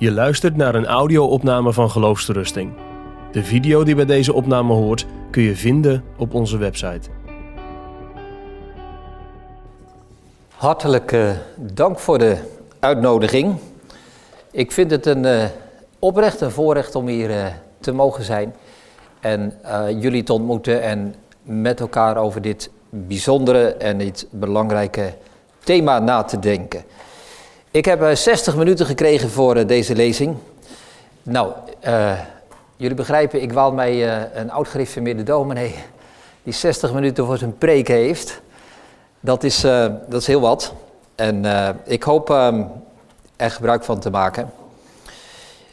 [0.00, 2.72] Je luistert naar een audio-opname van Geloofsterusting.
[3.32, 7.08] De video die bij deze opname hoort kun je vinden op onze website.
[10.54, 12.36] Hartelijk eh, dank voor de
[12.78, 13.56] uitnodiging.
[14.50, 15.44] Ik vind het een uh,
[15.98, 17.46] oprecht voorrecht om hier uh,
[17.80, 18.54] te mogen zijn
[19.20, 19.52] en
[20.00, 25.14] jullie te ontmoeten en met elkaar over dit bijzondere en dit belangrijke
[25.64, 26.84] thema na te denken.
[27.72, 30.36] Ik heb 60 minuten gekregen voor deze lezing.
[31.22, 31.52] Nou,
[32.76, 35.74] jullie begrijpen, ik waal mij een oud-gereformeerde dominee
[36.42, 38.40] die 60 minuten voor zijn preek heeft.
[39.20, 39.60] Dat is,
[40.08, 40.72] dat is heel wat.
[41.14, 41.44] En
[41.84, 42.68] ik hoop um,
[43.36, 44.50] er gebruik van te maken.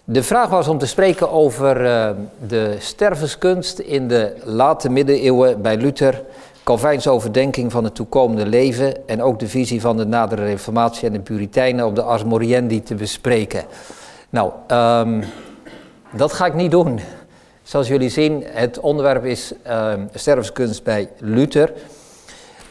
[0.03, 1.75] De vraag was om te spreken over
[2.47, 6.23] de stervenskunst in de late middeleeuwen bij Luther.
[6.67, 11.13] Calvijns overdenking van het toekomende leven en ook de visie van de nadere reformatie en
[11.13, 13.65] de Puritijnen op de Ars Moriendi te bespreken.
[14.29, 15.23] Nou, um,
[16.11, 16.99] dat ga ik niet doen.
[17.63, 21.73] Zoals jullie zien, het onderwerp is uh, stervenskunst bij Luther.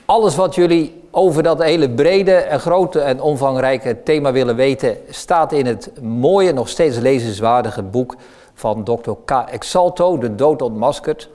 [0.05, 5.53] Alles wat jullie over dat hele brede en grote en omvangrijke thema willen weten, staat
[5.53, 8.17] in het mooie, nog steeds lezenswaardige boek
[8.55, 9.11] van Dr.
[9.25, 9.31] K.
[9.31, 11.29] Exalto, De Dood ontmaskerd.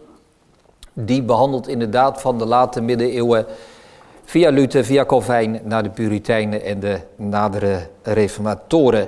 [0.94, 3.46] Die behandelt inderdaad van de late middeleeuwen
[4.24, 9.08] via Luther, via Calvijn naar de Puritijnen en de nadere reformatoren.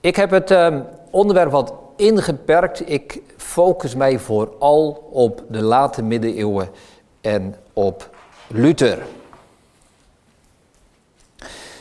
[0.00, 0.76] Ik heb het uh,
[1.10, 2.90] onderwerp wat ingeperkt.
[2.90, 6.68] Ik focus mij vooral op de late middeleeuwen
[7.20, 8.10] en op
[8.48, 8.98] Luther.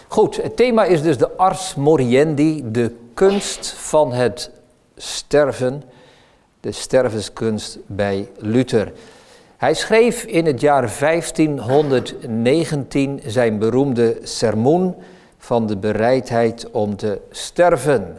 [0.07, 4.51] Goed, het thema is dus de ars moriendi, de kunst van het
[4.95, 5.83] sterven,
[6.59, 8.93] de stervenskunst bij Luther.
[9.57, 14.95] Hij schreef in het jaar 1519 zijn beroemde sermoen
[15.37, 18.17] van de bereidheid om te sterven.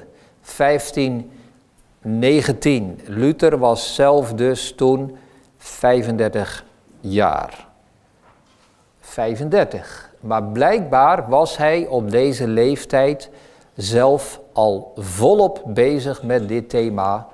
[0.57, 3.01] 1519.
[3.05, 5.17] Luther was zelf dus toen
[5.57, 6.65] 35
[7.01, 7.69] jaar.
[9.01, 10.11] 35.
[10.21, 13.31] Maar blijkbaar was hij op deze leeftijd
[13.75, 17.29] zelf al volop bezig met dit thema.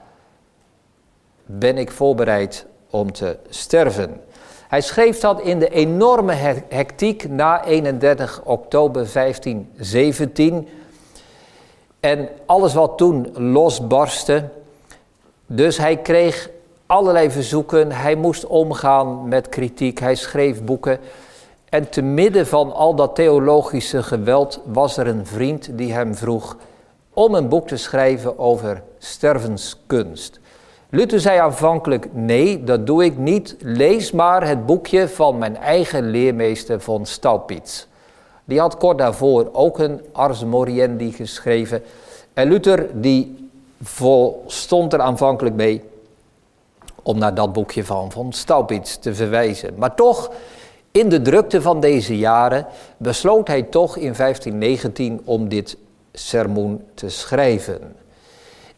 [1.46, 4.20] Ben ik voorbereid om te sterven?
[4.68, 6.32] Hij schreef dat in de enorme
[6.68, 10.68] hectiek na 31 oktober 1517.
[12.00, 14.48] En alles wat toen losbarstte.
[15.46, 16.50] Dus hij kreeg
[16.86, 17.92] allerlei verzoeken.
[17.92, 19.98] Hij moest omgaan met kritiek.
[20.00, 20.98] Hij schreef boeken.
[21.68, 26.56] En te midden van al dat theologische geweld was er een vriend die hem vroeg
[27.12, 30.40] om een boek te schrijven over stervenskunst.
[30.94, 33.56] Luther zei aanvankelijk: Nee, dat doe ik niet.
[33.60, 37.86] Lees maar het boekje van mijn eigen leermeester von Staupitz.
[38.44, 41.82] Die had kort daarvoor ook een Ars Moriendi geschreven.
[42.34, 43.48] En Luther die
[43.82, 45.82] volstond er aanvankelijk mee
[47.02, 49.74] om naar dat boekje van von Staupitz te verwijzen.
[49.76, 50.30] Maar toch
[50.90, 52.66] in de drukte van deze jaren
[52.96, 55.76] besloot hij toch in 1519 om dit
[56.12, 58.01] sermoen te schrijven.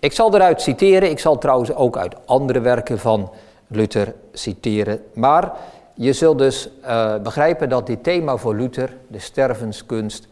[0.05, 3.31] Ik zal eruit citeren, ik zal trouwens ook uit andere werken van
[3.67, 5.05] Luther citeren.
[5.15, 5.53] Maar
[5.95, 10.29] je zult dus uh, begrijpen dat dit thema voor Luther, de stervenskunst,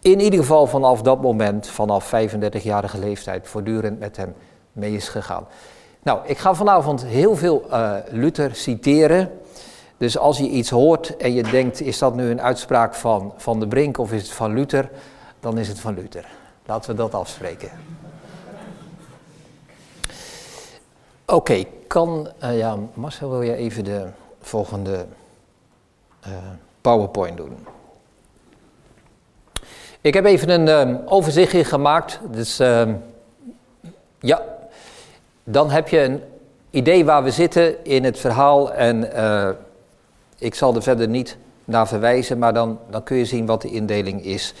[0.00, 4.34] in ieder geval vanaf dat moment, vanaf 35-jarige leeftijd, voortdurend met hem
[4.72, 5.46] mee is gegaan.
[6.02, 9.30] Nou, ik ga vanavond heel veel uh, Luther citeren.
[9.96, 13.60] Dus als je iets hoort en je denkt, is dat nu een uitspraak van, van
[13.60, 14.90] de Brink of is het van Luther?
[15.40, 16.28] Dan is het van Luther.
[16.66, 17.70] Laten we dat afspreken.
[21.32, 24.06] Oké, kan, uh, ja, Marcel wil je even de
[24.40, 25.06] volgende
[26.26, 26.32] uh,
[26.80, 27.56] PowerPoint doen?
[30.00, 32.20] Ik heb even een um, overzichtje gemaakt.
[32.30, 33.02] Dus um,
[34.20, 34.42] ja,
[35.44, 36.22] dan heb je een
[36.70, 39.48] idee waar we zitten in het verhaal en uh,
[40.38, 43.70] ik zal er verder niet naar verwijzen, maar dan, dan kun je zien wat de
[43.70, 44.54] indeling is.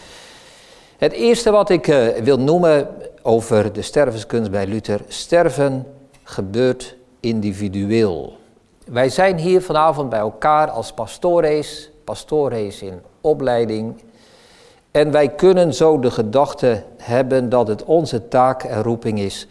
[0.98, 1.86] Het eerste wat ik
[2.22, 2.88] wil noemen
[3.22, 5.00] over de stervenskunst bij Luther.
[5.08, 5.86] Sterven
[6.28, 8.36] gebeurt individueel.
[8.84, 14.02] Wij zijn hier vanavond bij elkaar als pastores, pastores in opleiding.
[14.90, 19.46] En wij kunnen zo de gedachte hebben dat het onze taak en roeping is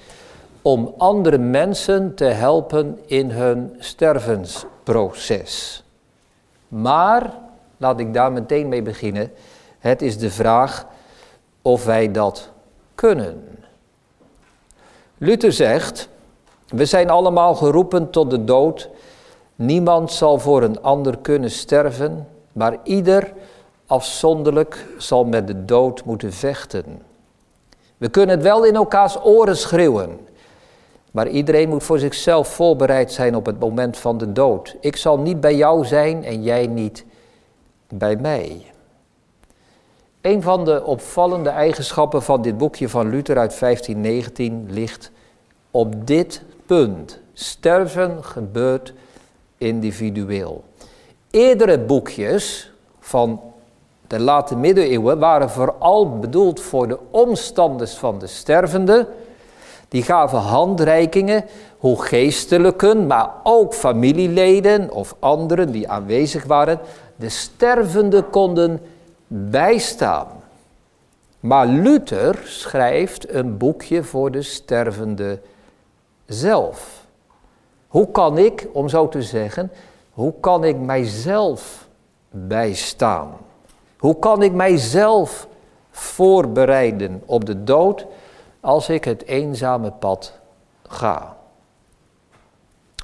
[0.61, 5.83] om andere mensen te helpen in hun stervensproces.
[6.67, 7.33] Maar,
[7.77, 9.31] laat ik daar meteen mee beginnen,
[9.79, 10.85] het is de vraag
[11.61, 12.49] of wij dat
[12.95, 13.43] kunnen.
[15.17, 16.09] Luther zegt,
[16.67, 18.89] we zijn allemaal geroepen tot de dood.
[19.55, 23.33] Niemand zal voor een ander kunnen sterven, maar ieder
[23.85, 27.01] afzonderlijk zal met de dood moeten vechten.
[27.97, 30.19] We kunnen het wel in elkaars oren schreeuwen.
[31.11, 34.75] Maar iedereen moet voor zichzelf voorbereid zijn op het moment van de dood.
[34.79, 37.05] Ik zal niet bij jou zijn en jij niet
[37.87, 38.71] bij mij.
[40.21, 45.11] Een van de opvallende eigenschappen van dit boekje van Luther uit 1519 ligt
[45.71, 47.19] op dit punt.
[47.33, 48.93] Sterven gebeurt
[49.57, 50.63] individueel.
[51.31, 53.41] Eerdere boekjes van
[54.07, 59.07] de late middeleeuwen waren vooral bedoeld voor de omstanders van de stervende.
[59.87, 61.45] Die gaven handreikingen,
[61.77, 66.79] hoe geestelijken, maar ook familieleden of anderen die aanwezig waren,
[67.15, 68.81] de stervende konden
[69.27, 70.27] bijstaan.
[71.39, 75.39] Maar Luther schrijft een boekje voor de stervende
[76.27, 77.05] zelf.
[77.87, 79.71] Hoe kan ik, om zo te zeggen,
[80.11, 81.87] hoe kan ik mijzelf
[82.29, 83.37] bijstaan?
[83.97, 85.47] Hoe kan ik mijzelf
[85.91, 88.05] voorbereiden op de dood
[88.59, 90.39] als ik het eenzame pad
[90.87, 91.35] ga?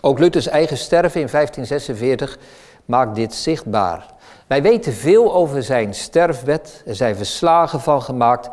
[0.01, 2.37] Ook Luthers eigen sterven in 1546
[2.85, 4.13] maakt dit zichtbaar.
[4.47, 8.49] Wij weten veel over zijn sterfbed, er zijn verslagen van gemaakt.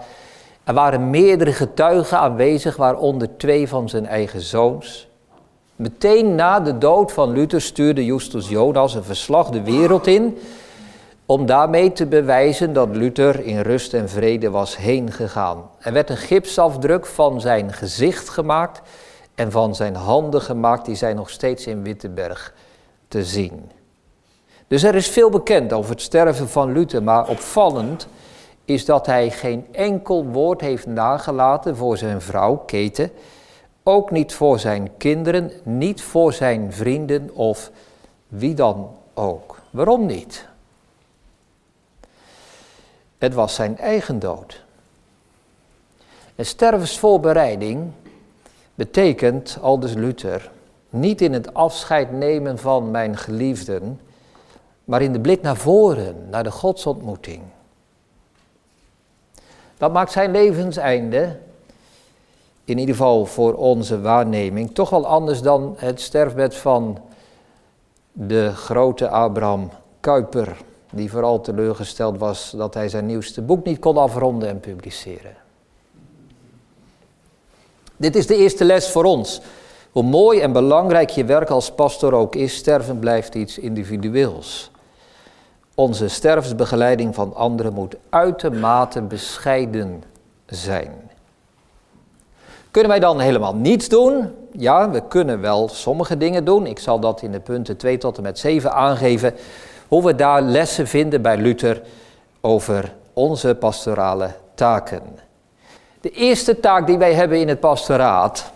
[0.70, 5.08] Er waren meerdere getuigen aanwezig, waaronder twee van zijn eigen zoons.
[5.76, 10.38] Meteen na de dood van Luther stuurde Justus Jonas een verslag de wereld in
[11.26, 15.70] om daarmee te bewijzen dat Luther in rust en vrede was heen gegaan.
[15.78, 18.80] Er werd een gipsafdruk van zijn gezicht gemaakt
[19.34, 22.54] en van zijn handen gemaakt, die zijn nog steeds in Wittenberg
[23.08, 23.70] te zien.
[24.68, 28.08] Dus er is veel bekend over het sterven van Luther, maar opvallend
[28.70, 33.10] is dat hij geen enkel woord heeft nagelaten voor zijn vrouw Kete,
[33.82, 37.70] ook niet voor zijn kinderen, niet voor zijn vrienden of
[38.28, 39.60] wie dan ook.
[39.70, 40.48] Waarom niet?
[43.18, 44.64] Het was zijn eigen dood.
[46.36, 47.90] Een stervensvoorbereiding
[48.74, 50.50] betekent, aldus Luther,
[50.90, 54.00] niet in het afscheid nemen van mijn geliefden,
[54.84, 57.42] maar in de blik naar voren, naar de godsontmoeting.
[59.80, 61.36] Dat maakt zijn levenseinde,
[62.64, 66.98] in ieder geval voor onze waarneming, toch wel anders dan het sterfbed van
[68.12, 70.56] de grote Abraham Kuyper
[70.92, 75.34] die vooral teleurgesteld was dat hij zijn nieuwste boek niet kon afronden en publiceren.
[77.96, 79.40] Dit is de eerste les voor ons.
[79.90, 84.70] Hoe mooi en belangrijk je werk als pastor ook is, sterven blijft iets individueels.
[85.80, 90.02] Onze sterfsbegeleiding van anderen moet uitermate bescheiden
[90.46, 91.10] zijn.
[92.70, 94.34] Kunnen wij dan helemaal niets doen?
[94.52, 96.66] Ja, we kunnen wel sommige dingen doen.
[96.66, 99.34] Ik zal dat in de punten 2 tot en met 7 aangeven
[99.88, 101.82] hoe we daar lessen vinden bij Luther
[102.40, 105.02] over onze pastorale taken.
[106.00, 108.52] De eerste taak die wij hebben in het pastoraat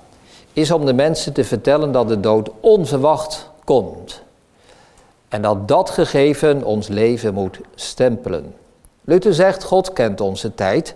[0.53, 4.24] is om de mensen te vertellen dat de dood onverwacht komt.
[5.35, 8.55] En dat dat gegeven ons leven moet stempelen.
[9.05, 10.95] Luther zegt, God kent onze tijd.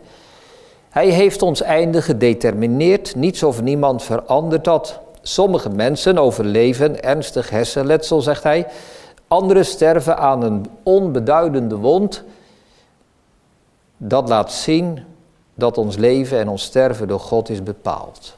[0.91, 5.01] Hij heeft ons einde gedetermineerd, niets of niemand verandert dat.
[5.23, 8.67] Sommige mensen overleven ernstig hersenletsel, zegt hij,
[9.29, 12.23] Anderen sterven aan een onbeduidende wond.
[13.97, 15.05] Dat laat zien
[15.55, 18.37] dat ons leven en ons sterven door God is bepaald.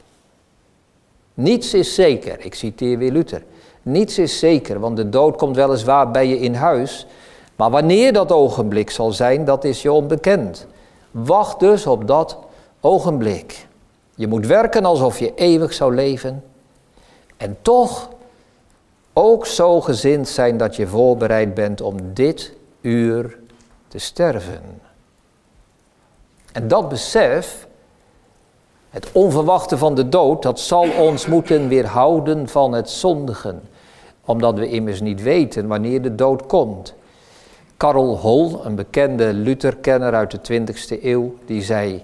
[1.33, 3.43] Niets is zeker, ik citeer weer Luther.
[3.83, 7.07] Niets is zeker, want de dood komt weliswaar bij je in huis,
[7.55, 10.67] maar wanneer dat ogenblik zal zijn, dat is je onbekend.
[11.11, 12.37] Wacht dus op dat
[12.79, 13.67] ogenblik.
[14.15, 16.43] Je moet werken alsof je eeuwig zou leven.
[17.37, 18.09] En toch
[19.13, 23.37] ook zo gezind zijn dat je voorbereid bent om dit uur
[23.87, 24.81] te sterven.
[26.51, 27.67] En dat besef,
[28.89, 33.61] het onverwachte van de dood, dat zal ons moeten weerhouden van het zondigen.
[34.25, 36.93] Omdat we immers niet weten wanneer de dood komt.
[37.77, 42.03] Karl Hol, een bekende Lutherkenner uit de 20e eeuw, die zei: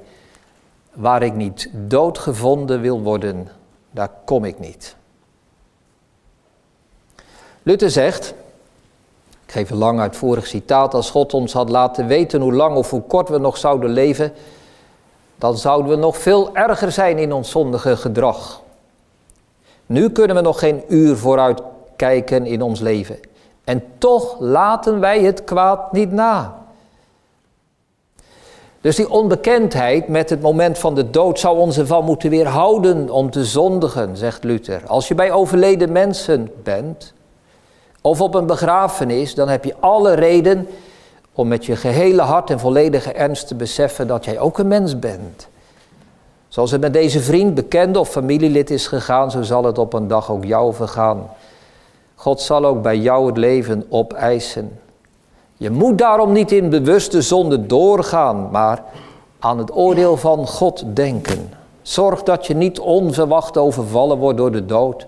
[0.94, 3.48] Waar ik niet doodgevonden wil worden,
[3.92, 4.96] daar kom ik niet.
[7.64, 8.34] Luther zegt,
[9.46, 12.90] ik geef een lang uitvoerig citaat, als God ons had laten weten hoe lang of
[12.90, 14.34] hoe kort we nog zouden leven,
[15.36, 18.62] dan zouden we nog veel erger zijn in ons zondige gedrag.
[19.86, 21.62] Nu kunnen we nog geen uur vooruit
[21.98, 23.20] kijken in ons leven.
[23.64, 26.56] En toch laten wij het kwaad niet na.
[28.82, 33.32] Dus die onbekendheid met het moment van de dood zou ons ervan moeten weerhouden om
[33.32, 34.82] te zondigen, zegt Luther.
[34.88, 37.14] Als je bij overleden mensen bent,
[38.02, 40.68] of op een begrafenis, dan heb je alle reden
[41.34, 45.00] om met je gehele hart en volledige ernst te beseffen dat jij ook een mens
[45.00, 45.48] bent.
[46.48, 50.08] Zoals het met deze vriend, bekende of familielid is gegaan, zo zal het op een
[50.08, 51.30] dag ook jou vergaan.
[52.20, 54.80] God zal ook bij jou het leven opeisen.
[55.58, 58.84] Je moet daarom niet in bewuste zonde doorgaan, maar
[59.40, 61.54] aan het oordeel van God denken.
[61.82, 65.08] Zorg dat je niet onverwacht overvallen wordt door de dood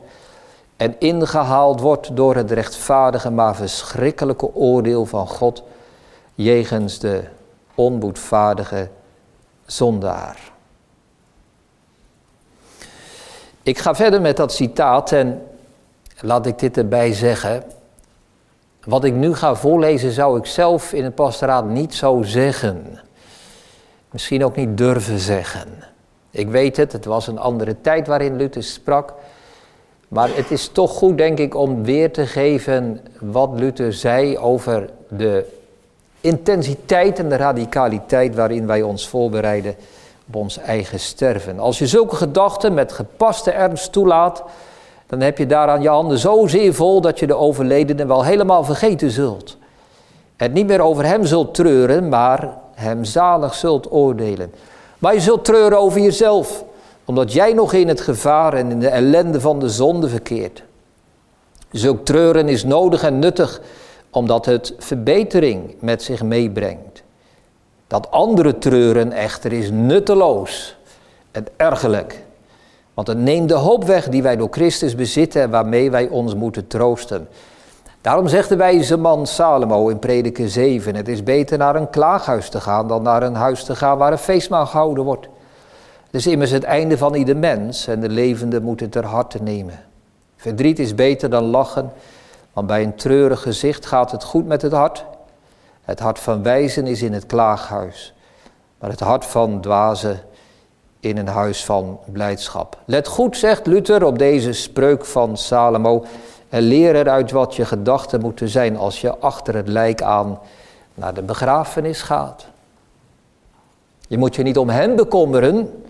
[0.77, 5.63] en ingehaald wordt door het rechtvaardige maar verschrikkelijke oordeel van God
[6.35, 7.23] jegens de
[7.75, 8.89] onboedvaardige
[9.65, 10.51] zondaar.
[13.63, 15.48] Ik ga verder met dat citaat en
[16.21, 17.63] laat ik dit erbij zeggen.
[18.83, 22.99] Wat ik nu ga voorlezen zou ik zelf in het pastoraat niet zo zeggen.
[24.11, 25.67] Misschien ook niet durven zeggen.
[26.31, 29.13] Ik weet het, het was een andere tijd waarin Luther sprak.
[30.07, 34.89] Maar het is toch goed, denk ik, om weer te geven wat Luther zei over
[35.07, 35.45] de
[36.21, 39.75] intensiteit en de radicaliteit waarin wij ons voorbereiden
[40.27, 41.59] op ons eigen sterven.
[41.59, 44.43] Als je zulke gedachten met gepaste ernst toelaat,
[45.09, 49.11] dan heb je daaraan je handen zozeer vol dat je de overledene wel helemaal vergeten
[49.11, 49.57] zult.
[50.35, 54.53] En niet meer over hem zult treuren, maar hem zalig zult oordelen.
[54.99, 56.63] Maar je zult treuren over jezelf,
[57.05, 60.63] omdat jij nog in het gevaar en in de ellende van de zonde verkeert.
[61.71, 63.61] Zulk treuren is nodig en nuttig,
[64.09, 67.03] omdat het verbetering met zich meebrengt.
[67.87, 70.77] Dat andere treuren echter is nutteloos
[71.31, 72.27] en ergerlijk.
[72.99, 76.35] Want het neemt de hoop weg die wij door Christus bezitten en waarmee wij ons
[76.35, 77.27] moeten troosten.
[78.01, 82.49] Daarom zegt de wijze man Salomo in Prediker 7: Het is beter naar een klaaghuis
[82.49, 85.27] te gaan dan naar een huis te gaan waar een feestmaal gehouden wordt.
[86.05, 89.43] Het is immers het einde van ieder mens en de levende moet het ter harte
[89.43, 89.79] nemen.
[90.35, 91.91] Verdriet is beter dan lachen,
[92.53, 95.05] want bij een treurig gezicht gaat het goed met het hart.
[95.81, 98.13] Het hart van wijzen is in het klaaghuis,
[98.79, 100.19] maar het hart van dwazen
[100.99, 102.77] in een huis van blijdschap.
[102.85, 106.05] Let goed, zegt Luther, op deze spreuk van Salomo
[106.49, 110.39] en leer eruit wat je gedachten moeten zijn als je achter het lijk aan
[110.93, 112.47] naar de begrafenis gaat.
[114.07, 115.83] Je moet je niet om hem bekommeren,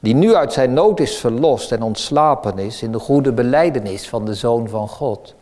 [0.00, 4.24] die nu uit zijn nood is verlost en ontslapen is in de goede beleidenis van
[4.24, 5.34] de Zoon van God.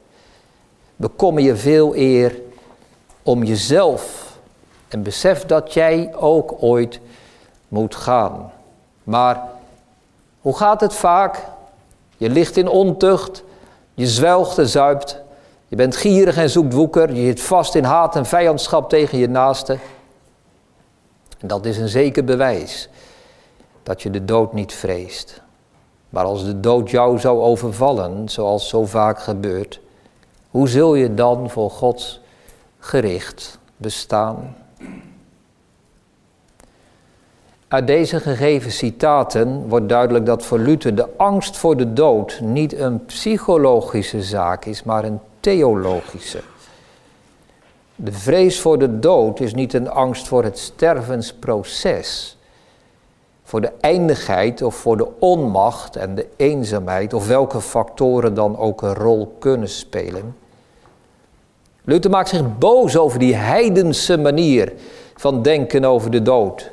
[0.96, 2.40] Bekommer je veel eer
[3.22, 4.36] om jezelf
[4.88, 7.00] en besef dat jij ook ooit
[7.68, 8.52] moet gaan.
[9.04, 9.48] Maar
[10.40, 11.46] hoe gaat het vaak?
[12.16, 13.42] Je ligt in ontucht,
[13.94, 15.20] je zwelgt en zuipt,
[15.68, 19.28] je bent gierig en zoekt woeker, je zit vast in haat en vijandschap tegen je
[19.28, 19.78] naaste.
[21.38, 22.88] En dat is een zeker bewijs
[23.82, 25.42] dat je de dood niet vreest.
[26.08, 29.80] Maar als de dood jou zou overvallen, zoals zo vaak gebeurt,
[30.50, 32.20] hoe zul je dan voor Gods
[32.78, 34.56] gericht bestaan?
[37.70, 42.78] Uit deze gegeven citaten wordt duidelijk dat voor Luther de angst voor de dood niet
[42.78, 46.40] een psychologische zaak is, maar een theologische.
[47.96, 52.36] De vrees voor de dood is niet een angst voor het stervensproces,
[53.44, 58.82] voor de eindigheid of voor de onmacht en de eenzaamheid, of welke factoren dan ook
[58.82, 60.36] een rol kunnen spelen.
[61.84, 64.72] Luther maakt zich boos over die heidense manier
[65.16, 66.72] van denken over de dood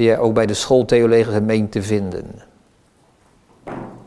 [0.00, 2.24] die hij ook bij de schooltheologen meent te vinden.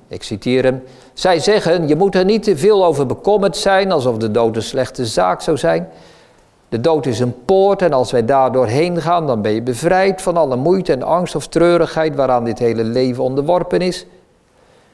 [0.08, 0.84] Ik citeer hem.
[1.14, 4.62] Zij zeggen, je moet er niet te veel over bekommerd zijn, alsof de dood een
[4.62, 5.90] slechte zaak zou zijn.
[6.70, 10.22] De dood is een poort en als wij daar doorheen gaan, dan ben je bevrijd
[10.22, 14.06] van alle moeite en angst of treurigheid waaraan dit hele leven onderworpen is.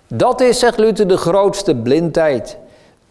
[0.07, 2.57] Dat is, zegt Luther, de grootste blindheid,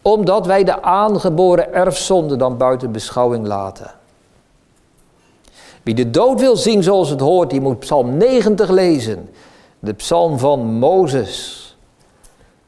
[0.01, 3.98] omdat wij de aangeboren erfzonde dan buiten beschouwing laten.
[5.83, 9.29] Wie de dood wil zien zoals het hoort, die moet Psalm 90 lezen.
[9.79, 11.57] De psalm van Mozes.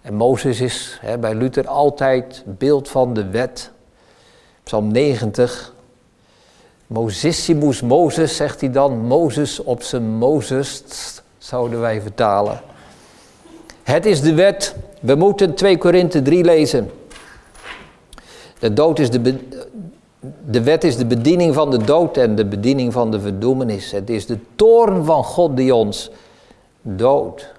[0.01, 3.71] En Mozes is hè, bij Luther altijd beeld van de wet.
[4.63, 5.73] Psalm 90.
[6.87, 8.97] Mosissimus Mozes, zegt hij dan.
[8.97, 10.83] Mozes op zijn Mozes,
[11.37, 12.61] zouden wij vertalen.
[13.83, 14.75] Het is de wet.
[15.01, 16.91] We moeten 2 Korinthe 3 lezen.
[18.59, 19.35] De dood is de,
[20.45, 23.91] de wet is de bediening van de dood en de bediening van de verdoemenis.
[23.91, 26.11] Het is de toorn van God die ons
[26.81, 27.51] doodt.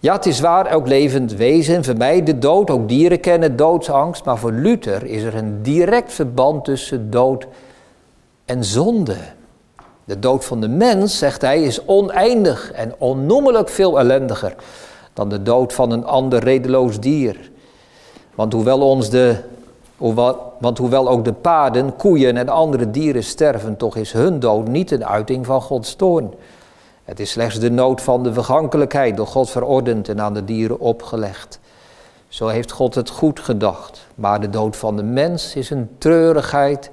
[0.00, 2.70] Ja, het is waar, elk levend wezen vermijdt de dood.
[2.70, 4.24] Ook dieren kennen doodsangst.
[4.24, 7.46] Maar voor Luther is er een direct verband tussen dood
[8.44, 9.16] en zonde.
[10.04, 14.54] De dood van de mens, zegt hij, is oneindig en onnoemelijk veel ellendiger
[15.12, 17.50] dan de dood van een ander redeloos dier.
[18.34, 19.36] Want hoewel ons de
[20.58, 24.90] want hoewel ook de paarden, koeien en andere dieren sterven, toch is hun dood niet
[24.90, 26.34] een uiting van Gods toorn.
[27.04, 30.80] Het is slechts de nood van de vergankelijkheid door God verordend en aan de dieren
[30.80, 31.60] opgelegd.
[32.28, 34.06] Zo heeft God het goed gedacht.
[34.14, 36.90] Maar de dood van de mens is een treurigheid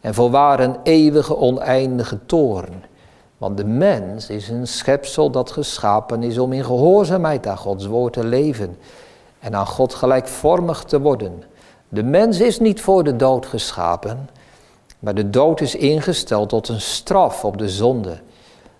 [0.00, 2.84] en voorwaar een eeuwige oneindige toorn.
[3.38, 8.12] Want de mens is een schepsel dat geschapen is om in gehoorzaamheid aan Gods woord
[8.12, 8.78] te leven
[9.38, 11.42] en aan God gelijkvormig te worden.
[11.94, 14.28] De mens is niet voor de dood geschapen,
[14.98, 18.18] maar de dood is ingesteld tot een straf op de zonde.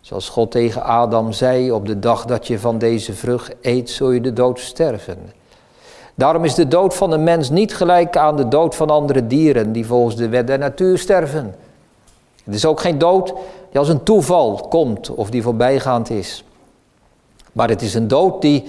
[0.01, 4.11] Zoals God tegen Adam zei, op de dag dat je van deze vrucht eet, zul
[4.11, 5.19] je de dood sterven.
[6.15, 9.73] Daarom is de dood van een mens niet gelijk aan de dood van andere dieren
[9.73, 11.55] die volgens de wet der natuur sterven.
[12.45, 13.27] Het is ook geen dood
[13.71, 16.45] die als een toeval komt of die voorbijgaand is.
[17.53, 18.65] Maar het is een dood die,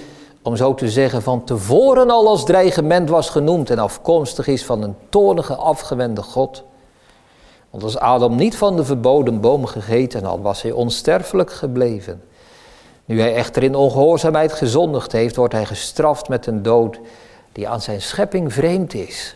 [0.46, 4.82] om zo te zeggen, van tevoren al als dreigement was genoemd en afkomstig is van
[4.82, 6.64] een toornige, afgewende God.
[7.70, 12.24] Want als Adam niet van de verboden boom gegeten had, was hij onsterfelijk gebleven.
[13.06, 17.00] Nu hij echter in ongehoorzaamheid gezondigd heeft, wordt hij gestraft met een dood
[17.52, 19.36] die aan zijn schepping vreemd is.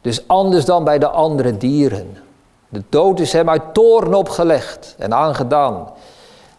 [0.00, 2.16] Dus anders dan bij de andere dieren.
[2.68, 5.88] De dood is hem uit toorn opgelegd en aangedaan.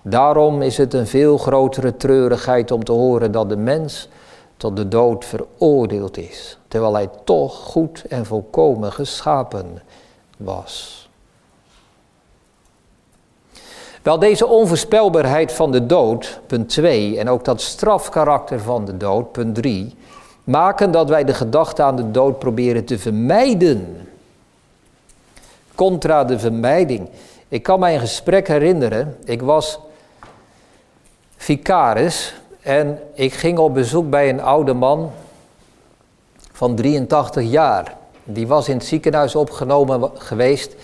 [0.10, 4.10] Daarom is het een veel grotere treurigheid om te horen dat de mens
[4.58, 9.82] tot de dood veroordeeld is, terwijl hij toch goed en volkomen geschapen
[10.38, 11.10] was.
[14.02, 19.32] Wel, deze onvoorspelbaarheid van de dood, punt 2, en ook dat strafkarakter van de dood,
[19.32, 19.96] punt 3,
[20.44, 24.08] maken dat wij de gedachte aan de dood proberen te vermijden.
[25.76, 27.10] Contra de vermijding.
[27.48, 29.18] Ik kan mij een gesprek herinneren.
[29.26, 29.80] Ik was
[31.38, 35.12] vicaris en ik ging op bezoek bij een oude man
[36.52, 37.96] van 83 jaar.
[38.24, 40.76] Die was in het ziekenhuis opgenomen geweest.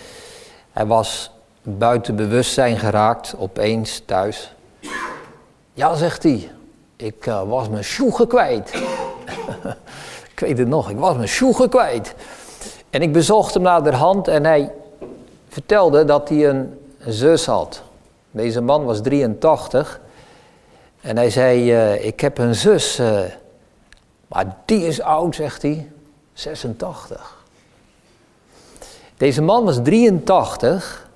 [0.72, 1.30] Hij was
[1.62, 4.54] buiten bewustzijn geraakt, opeens thuis.
[5.72, 6.50] Ja, zegt hij,
[6.96, 8.72] ik uh, was mijn sjoegen kwijt.
[10.32, 12.14] ik weet het nog, ik was mijn sjoegen kwijt.
[12.90, 14.72] En ik bezocht hem naar de hand en hij
[15.48, 17.82] vertelde dat hij een zus had.
[18.30, 20.00] Deze man was 83
[21.04, 23.20] en hij zei, uh, ik heb een zus, uh,
[24.26, 25.90] maar die is oud, zegt hij,
[26.32, 27.44] 86.
[29.16, 31.08] Deze man was 83,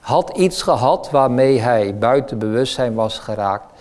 [0.00, 3.74] had iets gehad waarmee hij buiten bewustzijn was geraakt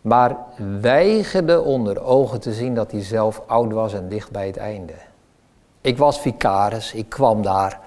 [0.00, 0.36] maar
[0.80, 4.92] weigerde onder ogen te zien dat hij zelf oud was en dicht bij het einde.
[5.80, 7.80] Ik was vicaris, ik kwam daar.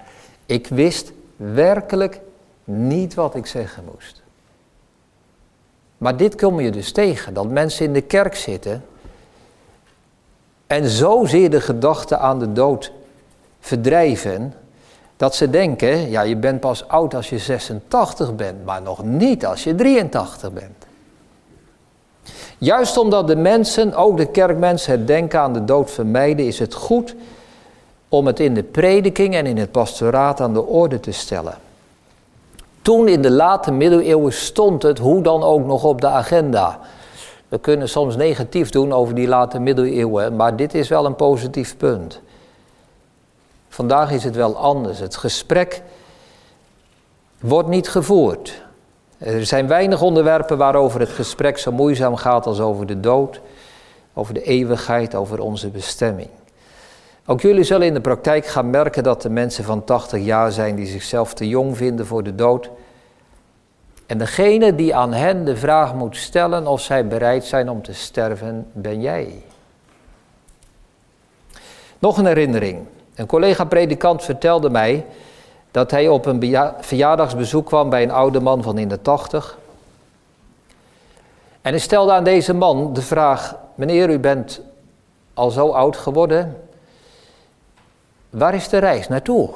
[0.46, 2.20] Ik wist werkelijk
[2.64, 4.22] niet wat ik zeggen moest.
[5.98, 8.84] Maar dit kom je dus tegen, dat mensen in de kerk zitten
[10.66, 12.92] en zozeer de gedachte aan de dood
[13.60, 14.54] verdrijven,
[15.16, 19.46] dat ze denken, ja je bent pas oud als je 86 bent, maar nog niet
[19.46, 20.84] als je 83 bent.
[22.58, 26.74] Juist omdat de mensen, ook de kerkmensen, het denken aan de dood vermijden, is het
[26.74, 27.14] goed
[28.08, 31.54] om het in de prediking en in het pastoraat aan de orde te stellen.
[32.84, 36.80] Toen in de late middeleeuwen stond het hoe dan ook nog op de agenda.
[37.48, 41.76] We kunnen soms negatief doen over die late middeleeuwen, maar dit is wel een positief
[41.76, 42.20] punt.
[43.68, 44.98] Vandaag is het wel anders.
[44.98, 45.82] Het gesprek
[47.40, 48.62] wordt niet gevoerd.
[49.18, 53.40] Er zijn weinig onderwerpen waarover het gesprek zo moeizaam gaat als over de dood,
[54.14, 56.28] over de eeuwigheid, over onze bestemming.
[57.26, 60.74] Ook jullie zullen in de praktijk gaan merken dat de mensen van 80 jaar zijn
[60.74, 62.70] die zichzelf te jong vinden voor de dood.
[64.06, 67.94] En degene die aan hen de vraag moet stellen of zij bereid zijn om te
[67.94, 69.42] sterven, ben jij.
[71.98, 72.86] Nog een herinnering.
[73.14, 75.06] Een collega-predikant vertelde mij
[75.70, 79.58] dat hij op een verjaardagsbezoek kwam bij een oude man van in de tachtig.
[81.62, 84.60] En hij stelde aan deze man de vraag: Meneer, u bent
[85.34, 86.63] al zo oud geworden.
[88.34, 89.50] Waar is de reis naartoe?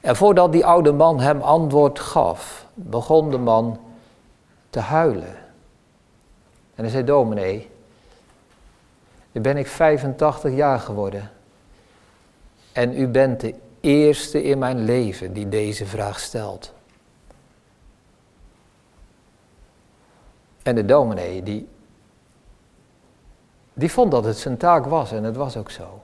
[0.00, 3.80] En voordat die oude man hem antwoord gaf, begon de man
[4.70, 5.36] te huilen.
[6.74, 7.70] En hij zei: Dominee,
[9.32, 11.30] nu ben ik 85 jaar geworden.
[12.72, 16.72] En u bent de eerste in mijn leven die deze vraag stelt.
[20.62, 21.68] En de dominee, die,
[23.72, 25.97] die vond dat het zijn taak was en het was ook zo.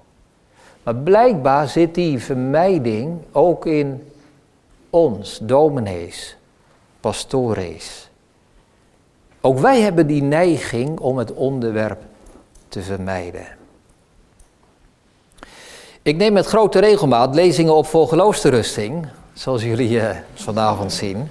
[0.85, 4.13] Maar blijkbaar zit die vermijding ook in
[4.91, 6.37] ons, dominees,
[7.01, 8.09] pastores.
[9.41, 12.03] Ook wij hebben die neiging om het onderwerp
[12.69, 13.47] te vermijden.
[16.03, 21.31] Ik neem met grote regelmaat lezingen op voor geloofsterusting, zoals jullie uh, vanavond zien.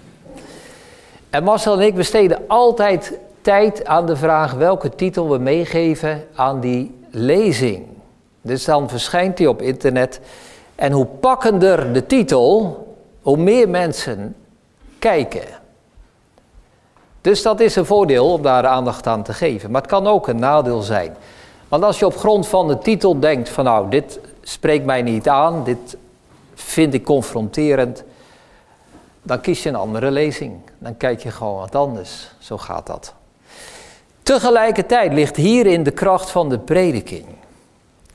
[1.29, 6.59] En Marcel en ik besteden altijd tijd aan de vraag welke titel we meegeven aan
[6.59, 7.92] die lezing.
[8.43, 10.19] Dus dan verschijnt die op internet.
[10.75, 12.77] En hoe pakkender de titel,
[13.21, 14.35] hoe meer mensen
[14.99, 15.43] kijken.
[17.21, 19.71] Dus dat is een voordeel om daar aandacht aan te geven.
[19.71, 21.15] Maar het kan ook een nadeel zijn.
[21.67, 25.29] Want als je op grond van de titel denkt van nou, dit spreekt mij niet
[25.29, 25.97] aan, dit
[26.53, 28.03] vind ik confronterend,
[29.21, 30.59] dan kies je een andere lezing.
[30.77, 32.31] Dan kijk je gewoon wat anders.
[32.39, 33.13] Zo gaat dat.
[34.23, 37.25] Tegelijkertijd ligt hierin de kracht van de prediking.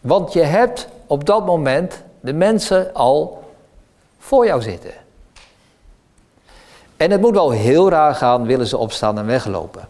[0.00, 3.42] Want je hebt op dat moment de mensen al
[4.18, 4.92] voor jou zitten.
[6.96, 9.88] En het moet wel heel raar gaan, willen ze opstaan en weglopen.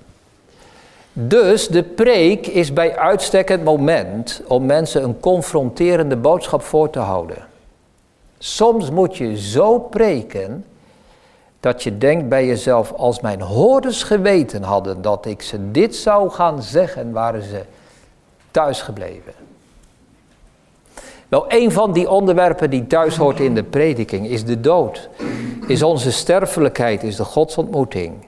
[1.13, 6.99] Dus de preek is bij uitstek het moment om mensen een confronterende boodschap voor te
[6.99, 7.47] houden.
[8.39, 10.65] Soms moet je zo preken
[11.61, 16.31] dat je denkt bij jezelf, als mijn hoorders geweten hadden dat ik ze dit zou
[16.31, 17.65] gaan zeggen, waren ze
[18.51, 19.35] thuis gebleven.
[21.29, 25.09] Wel, een van die onderwerpen die thuis hoort in de prediking is de dood.
[25.67, 28.27] Is onze sterfelijkheid, is de godsontmoeting.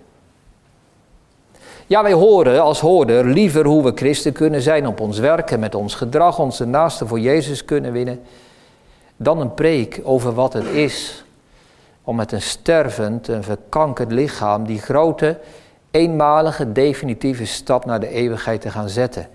[1.87, 5.61] Ja, wij horen als hoorder liever hoe we christen kunnen zijn op ons werk en
[5.61, 8.21] met ons gedrag onze naasten voor Jezus kunnen winnen,
[9.17, 11.25] dan een preek over wat het is
[12.03, 15.39] om met een stervend en verkankerd lichaam die grote,
[15.91, 19.29] eenmalige, definitieve stap naar de eeuwigheid te gaan zetten.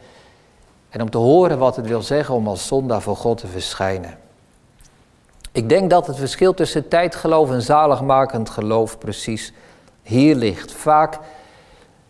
[0.95, 4.17] En om te horen wat het wil zeggen om als zondaar voor God te verschijnen.
[5.51, 9.53] Ik denk dat het verschil tussen tijdgeloof en zaligmakend geloof precies
[10.01, 10.71] hier ligt.
[10.71, 11.19] Vaak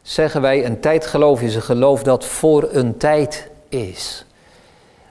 [0.02, 4.26] zeggen wij een tijdgeloof is een geloof dat voor een tijd is.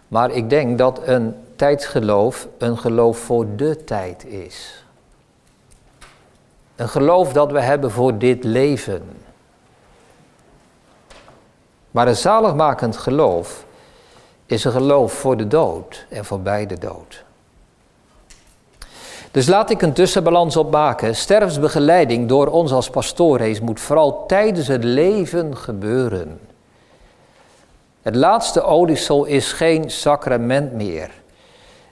[0.09, 4.85] Maar ik denk dat een tijdsgeloof een geloof voor de tijd is.
[6.77, 9.03] Een geloof dat we hebben voor dit leven.
[11.95, 13.65] Maar een zaligmakend geloof
[14.47, 17.25] is een geloof voor de dood en voorbij de dood.
[19.31, 21.17] Dus laat ik een tussenbalans opmaken.
[21.17, 26.41] Sterfsbegeleiding door ons als pastoorrees moet vooral tijdens het leven gebeuren.
[28.03, 31.11] Het laatste odisel is geen sacrament meer.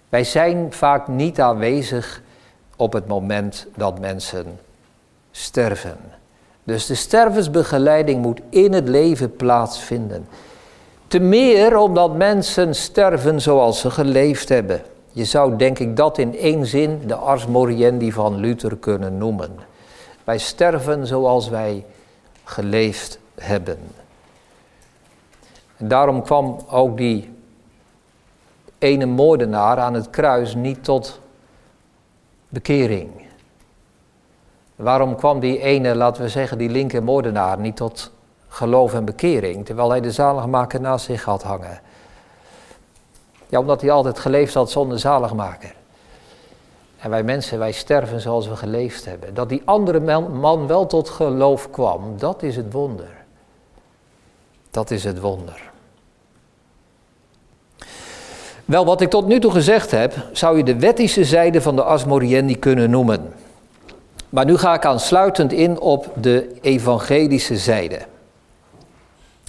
[0.09, 2.23] Wij zijn vaak niet aanwezig
[2.77, 4.61] op het moment dat mensen
[5.31, 6.21] sterven.
[6.65, 10.29] Dus de stervensbegeleiding moet in het leven plaatsvinden.
[11.07, 14.83] Te meer omdat mensen sterven zoals ze geleefd hebben.
[15.13, 19.51] Je zou denk ik dat in één zin de ars moriendi van Luther kunnen noemen.
[20.25, 21.85] Wij sterven zoals wij
[22.45, 23.79] geleefd hebben.
[25.77, 27.31] En daarom kwam ook die
[28.79, 31.21] ene moordenaar aan het kruis niet tot
[32.49, 33.11] bekering.
[34.77, 38.11] Waarom kwam die ene, laten we zeggen, die linker moordenaar niet tot
[38.49, 41.81] geloof en bekering, terwijl hij de zaligmaker naast zich had hangen?
[43.49, 45.75] Ja, omdat hij altijd geleefd had zonder zaligmaker.
[46.99, 49.35] En wij mensen, wij sterven zoals we geleefd hebben.
[49.35, 53.11] Dat die andere man, wel tot geloof kwam, dat is het wonder.
[54.71, 55.71] Dat is het wonder.
[58.65, 61.83] Wel, wat ik tot nu toe gezegd heb, zou je de wettische zijde van de
[61.83, 63.33] Asmoriendi kunnen noemen.
[64.33, 67.99] Maar nu ga ik aansluitend in op de evangelische zijde.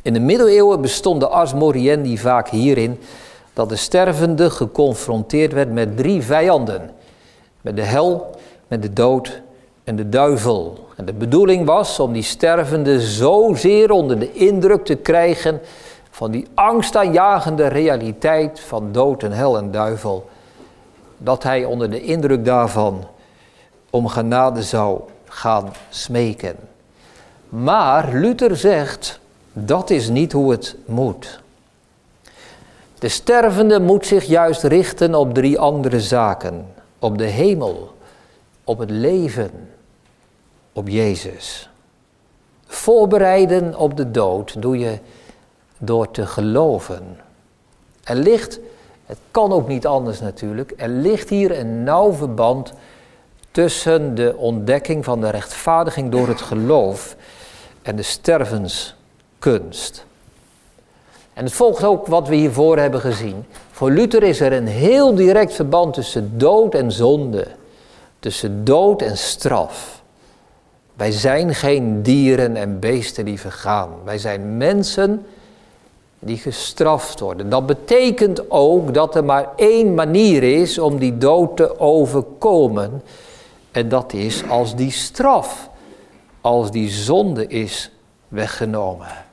[0.02, 3.00] In de middeleeuwen bestond de Asmoriendi vaak hierin
[3.54, 6.92] dat de stervende geconfronteerd werd met drie vijanden.
[7.62, 8.36] Met de hel,
[8.68, 9.42] met de dood
[9.84, 10.88] en de duivel.
[10.96, 15.62] En de bedoeling was om die stervende zozeer onder de indruk te krijgen
[16.10, 20.30] van die angstaanjagende realiteit van dood en hel en duivel,
[21.18, 23.04] dat hij onder de indruk daarvan
[23.94, 26.56] om genade zou gaan smeken.
[27.50, 29.20] Maar Luther zegt,
[29.52, 31.40] dat is niet hoe het moet.
[33.00, 36.66] De stervende moet zich juist richten op drie andere zaken.
[37.00, 37.96] Op de hemel,
[38.64, 39.52] op het leven,
[40.74, 41.70] op Jezus.
[42.66, 45.00] Voorbereiden op de dood doe je
[45.78, 47.18] door te geloven.
[48.04, 48.60] Er ligt,
[49.06, 52.74] het kan ook niet anders natuurlijk, er ligt hier een nauw verband
[53.54, 57.16] tussen de ontdekking van de rechtvaardiging door het geloof
[57.82, 60.06] en de stervenskunst.
[61.34, 63.46] En het volgt ook wat we hiervoor hebben gezien.
[63.72, 67.48] Voor Luther is er een heel direct verband tussen dood en zonde,
[68.20, 70.02] tussen dood en straf.
[70.94, 73.90] Wij zijn geen dieren en beesten die vergaan.
[74.04, 75.26] Wij zijn mensen
[76.20, 77.50] die gestraft worden.
[77.50, 83.02] Dat betekent ook dat er maar één manier is om die dood te overkomen.
[83.74, 85.70] En dat is als die straf
[86.42, 87.92] als die zonde is
[88.28, 89.26] weggenomen.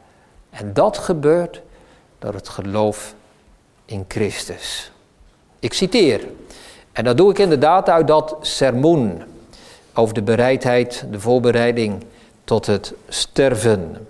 [0.51, 1.63] En dat gebeurt
[2.19, 3.15] door het geloof
[3.85, 4.93] in Christus.
[5.59, 6.29] Ik citeer,
[6.93, 9.23] en dat doe ik inderdaad uit dat sermoen
[9.95, 12.05] over de bereidheid, de voorbereiding
[12.45, 14.07] tot het sterven.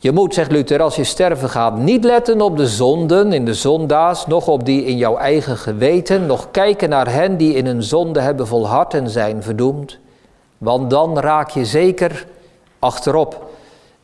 [0.00, 3.54] Je moet, zegt Luther, als je sterven gaat, niet letten op de zonden in de
[3.54, 7.82] zondaars, nog op die in jouw eigen geweten, nog kijken naar hen die in hun
[7.82, 9.98] zonde hebben volhard en zijn verdoemd.
[10.58, 12.26] Want dan raak je zeker
[12.78, 13.50] achterop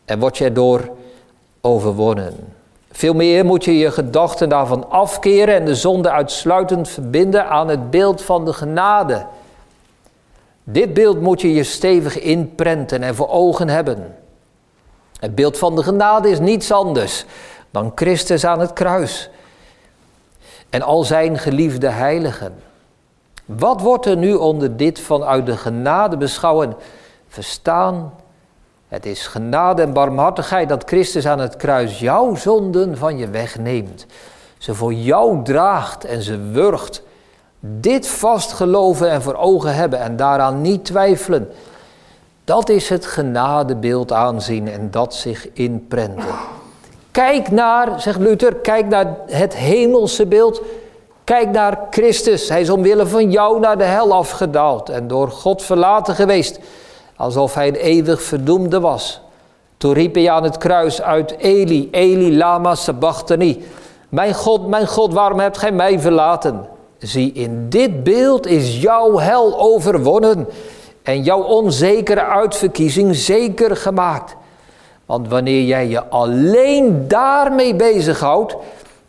[0.04, 0.90] en word je erdoor
[1.60, 2.34] overwonnen.
[2.90, 7.90] Veel meer moet je je gedachten daarvan afkeren en de zonde uitsluitend verbinden aan het
[7.90, 9.26] beeld van de genade.
[10.64, 14.14] Dit beeld moet je je stevig inprenten en voor ogen hebben.
[15.24, 17.24] Het beeld van de genade is niets anders
[17.70, 19.30] dan Christus aan het kruis
[20.70, 22.54] en al zijn geliefde heiligen.
[23.44, 26.76] Wat wordt er nu onder dit vanuit de genade beschouwen
[27.28, 28.14] verstaan?
[28.88, 34.06] Het is genade en barmhartigheid dat Christus aan het kruis jouw zonden van je wegneemt.
[34.58, 37.02] Ze voor jou draagt en ze wurgt.
[37.60, 41.50] Dit vast geloven en voor ogen hebben en daaraan niet twijfelen.
[42.44, 46.34] Dat is het genadebeeld aanzien en dat zich inprenten.
[47.10, 50.62] Kijk naar, zegt Luther, kijk naar het hemelse beeld.
[51.24, 52.48] Kijk naar Christus.
[52.48, 56.58] Hij is omwille van jou naar de hel afgedaald en door God verlaten geweest,
[57.16, 59.20] alsof hij een eeuwig verdoemde was.
[59.76, 63.64] Toen riep hij aan het kruis uit Eli, Eli lama sabachthani.
[64.08, 66.66] Mijn God, mijn God, waarom hebt gij mij verlaten?
[66.98, 70.48] Zie, in dit beeld is jouw hel overwonnen
[71.04, 74.36] en jouw onzekere uitverkiezing zeker gemaakt.
[75.06, 78.56] Want wanneer jij je alleen daarmee bezighoudt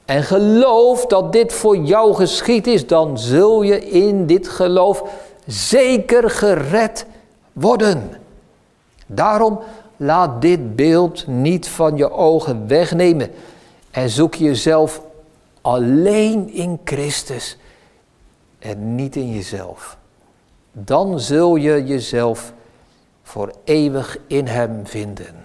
[0.06, 5.04] en gelooft dat dit voor jou geschied is, dan zul je in dit geloof
[5.46, 7.06] zeker gered
[7.54, 8.12] worden.
[9.06, 9.60] Daarom
[9.98, 13.32] laat dit beeld niet van je ogen wegnemen
[13.92, 15.02] en zoek jezelf
[15.62, 17.58] alleen in Christus
[18.60, 19.98] en niet in jezelf
[20.78, 22.54] dan zul je jezelf
[23.24, 25.36] voor eeuwig in Hem vinden.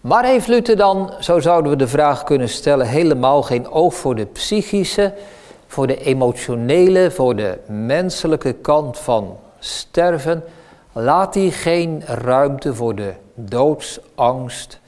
[0.00, 4.14] Maar heeft Luther dan, zo zouden we de vraag kunnen stellen, helemaal geen oog voor
[4.14, 5.14] de psychische,
[5.66, 10.44] voor de emotionele, voor de menselijke kant van sterven?
[10.92, 14.80] Laat hij geen ruimte voor de doodsangst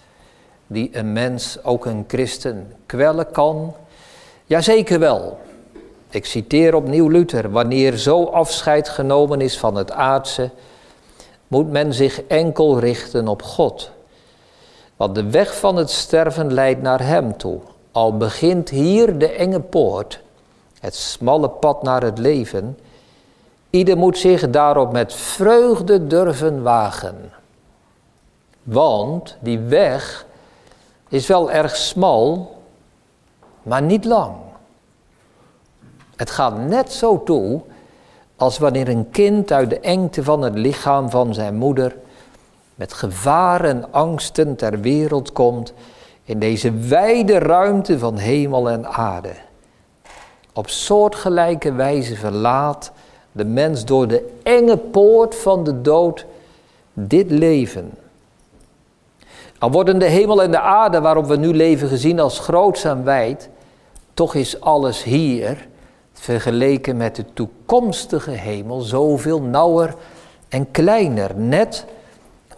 [0.66, 3.74] die een mens, ook een christen, kwellen kan?
[4.44, 5.38] Jazeker wel.
[6.10, 10.50] Ik citeer opnieuw Luther: Wanneer zo afscheid genomen is van het aardse,
[11.48, 13.90] moet men zich enkel richten op God.
[14.96, 17.60] Want de weg van het sterven leidt naar Hem toe.
[17.92, 20.20] Al begint hier de enge poort,
[20.80, 22.78] het smalle pad naar het leven.
[23.70, 27.32] Ieder moet zich daarop met vreugde durven wagen.
[28.62, 30.26] Want die weg
[31.08, 32.56] is wel erg smal,
[33.62, 34.34] maar niet lang.
[36.18, 37.60] Het gaat net zo toe
[38.36, 41.96] als wanneer een kind uit de engte van het lichaam van zijn moeder
[42.74, 45.72] met gevaar en angsten ter wereld komt
[46.24, 49.32] in deze wijde ruimte van hemel en aarde.
[50.52, 52.92] Op soortgelijke wijze verlaat
[53.32, 56.26] de mens door de enge poort van de dood
[56.92, 57.90] dit leven.
[59.58, 63.04] Al worden de hemel en de aarde waarop we nu leven gezien als groots en
[63.04, 63.48] wijd,
[64.14, 65.67] toch is alles hier
[66.20, 69.94] vergeleken met de toekomstige hemel zoveel nauwer
[70.48, 71.36] en kleiner.
[71.36, 71.84] Net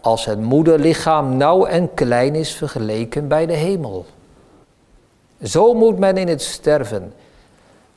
[0.01, 4.05] als het moederlichaam nauw en klein is vergeleken bij de hemel.
[5.43, 7.13] Zo moet men in het sterven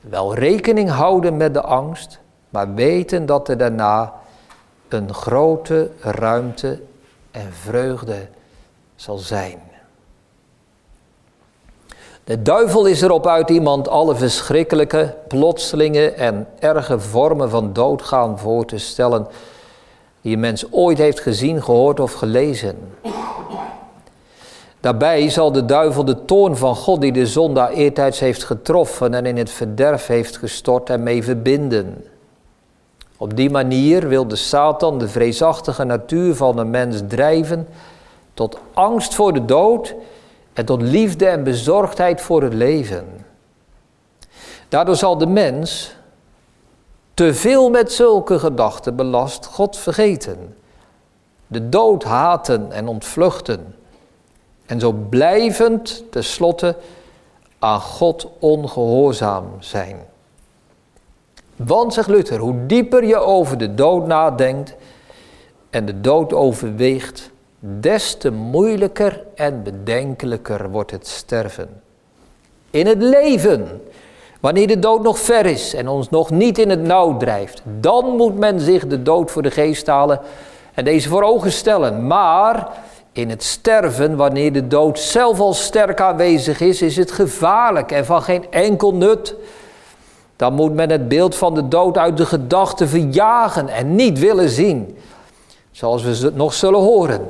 [0.00, 4.12] wel rekening houden met de angst, maar weten dat er daarna
[4.88, 6.81] een grote ruimte
[7.31, 8.29] en vreugde
[8.94, 9.59] zal zijn.
[12.24, 18.64] De duivel is erop uit iemand alle verschrikkelijke, plotselinge en erge vormen van doodgaan voor
[18.64, 19.26] te stellen
[20.20, 22.76] die een mens ooit heeft gezien, gehoord of gelezen.
[24.80, 29.26] Daarbij zal de duivel de toorn van God die de zondaar eertijds heeft getroffen en
[29.26, 32.04] in het verderf heeft gestort ermee verbinden.
[33.16, 37.68] Op die manier wil de Satan de vreesachtige natuur van de mens drijven
[38.34, 39.94] tot angst voor de dood
[40.54, 43.26] en tot liefde en bezorgdheid voor het leven.
[44.68, 45.96] Daardoor zal de mens
[47.14, 50.56] te veel met zulke gedachten belast God vergeten,
[51.46, 53.74] de dood haten en ontvluchten
[54.66, 56.76] en zo blijvend tenslotte
[57.58, 59.96] aan God ongehoorzaam zijn.
[61.56, 64.74] Want, zegt Luther, hoe dieper je over de dood nadenkt
[65.70, 67.30] en de dood overweegt,
[67.66, 71.83] des te moeilijker en bedenkelijker wordt het sterven.
[72.70, 73.83] In het leven,
[74.40, 78.16] wanneer de dood nog ver is en ons nog niet in het nauw drijft, dan
[78.16, 80.20] moet men zich de dood voor de geest halen
[80.74, 82.07] en deze voor ogen stellen.
[82.07, 82.68] Maar
[83.12, 88.05] in het sterven, wanneer de dood zelf al sterk aanwezig is, is het gevaarlijk en
[88.05, 89.35] van geen enkel nut.
[90.37, 94.48] Dan moet men het beeld van de dood uit de gedachten verjagen en niet willen
[94.48, 94.98] zien.
[95.70, 97.29] Zoals we nog zullen horen.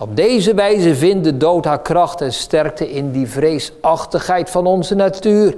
[0.00, 4.94] Op deze wijze vindt de dood haar kracht en sterkte in die vreesachtigheid van onze
[4.94, 5.56] natuur.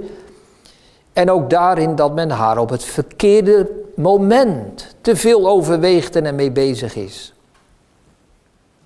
[1.13, 6.51] En ook daarin dat men haar op het verkeerde moment te veel overweegt en ermee
[6.51, 7.33] bezig is.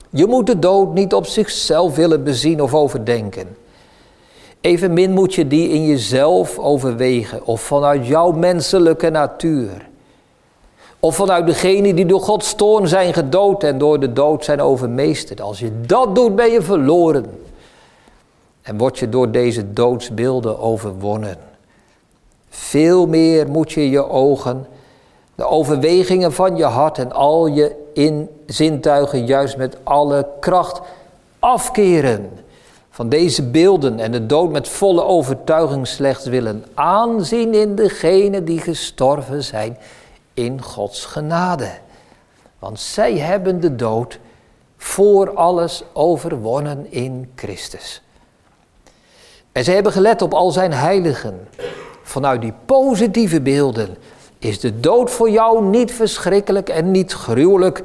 [0.10, 3.58] Je moet de dood niet op zichzelf willen bezien of overdenken.
[4.62, 9.88] Evenmin moet je die in jezelf overwegen of vanuit jouw menselijke natuur.
[11.00, 15.42] Of vanuit degene die door Gods toorn zijn gedood en door de dood zijn overmeesterd.
[15.42, 17.26] Als je dat doet, ben je verloren.
[18.62, 21.38] En word je door deze doodsbeelden overwonnen.
[22.50, 24.68] Veel meer moet je je ogen,
[25.36, 30.82] de overwegingen van je hart en al je in zintuigen juist met alle kracht
[31.40, 32.30] afkeren
[32.90, 38.60] van deze beelden en de dood met volle overtuiging slechts willen aanzien in degenen die
[38.60, 39.78] gestorven zijn
[40.38, 41.70] in Gods genade.
[42.60, 44.20] Want zij hebben de dood
[44.78, 48.02] voor alles overwonnen in Christus.
[49.52, 51.48] En zij hebben gelet op al zijn heiligen.
[52.04, 53.98] Vanuit die positieve beelden
[54.40, 57.84] is de dood voor jou niet verschrikkelijk en niet gruwelijk.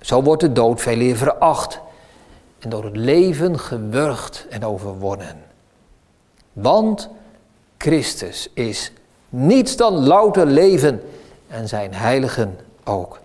[0.00, 1.80] Zo wordt de dood veel eer veracht
[2.58, 5.42] en door het leven gewurgd en overwonnen.
[6.52, 7.08] Want
[7.78, 8.92] Christus is
[9.28, 11.02] niets dan louter leven
[11.48, 13.18] en zijn heiligen ook.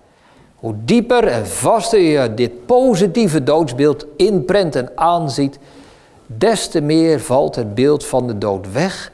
[0.56, 5.60] Hoe dieper en vaster je dit positieve doodsbeeld inprent en aanziet,
[6.26, 9.12] des te meer valt het beeld van de dood weg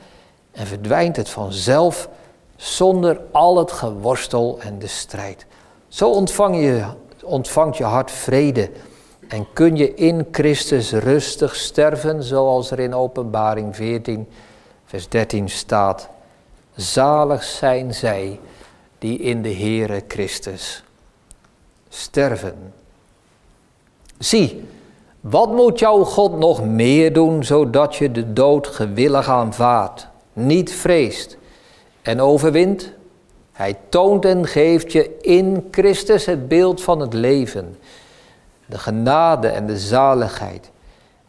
[0.51, 2.09] en verdwijnt het vanzelf
[2.55, 5.45] zonder al het geworstel en de strijd.
[5.87, 6.83] Zo ontvang je,
[7.23, 8.69] ontvangt je hart vrede
[9.27, 14.27] en kun je in Christus rustig sterven, zoals er in Openbaring 14,
[14.85, 16.09] vers 13 staat.
[16.75, 18.39] Zalig zijn zij
[18.99, 20.83] die in de Heere Christus
[21.89, 22.73] sterven.
[24.17, 24.63] Zie,
[25.19, 31.37] wat moet jouw God nog meer doen, zodat je de dood gewillig aanvaardt, niet vreest
[32.01, 32.91] en overwint?
[33.51, 37.77] Hij toont en geeft je in Christus het beeld van het leven,
[38.65, 40.69] de genade en de zaligheid,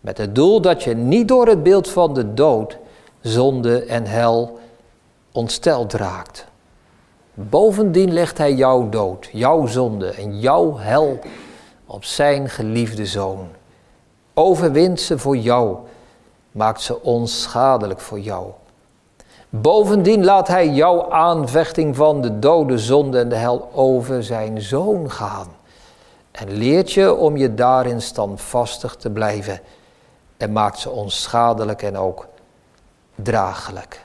[0.01, 2.77] met het doel dat je niet door het beeld van de dood,
[3.21, 4.59] zonde en hel
[5.33, 6.50] ontsteld raakt.
[7.49, 11.19] Bovendien legt hij jouw dood, jouw zonde en jouw hel
[11.87, 13.49] op zijn geliefde zoon.
[14.35, 15.77] Overwint ze voor jou,
[16.53, 18.51] maakt ze onschadelijk voor jou.
[19.49, 25.11] Bovendien laat hij jouw aanvechting van de dode zonde en de hel over zijn zoon
[25.11, 25.49] gaan.
[26.31, 29.61] En leert je om je daarin standvastig te blijven.
[30.37, 32.27] En maakt ze onschadelijk en ook
[33.15, 34.01] draaglijk.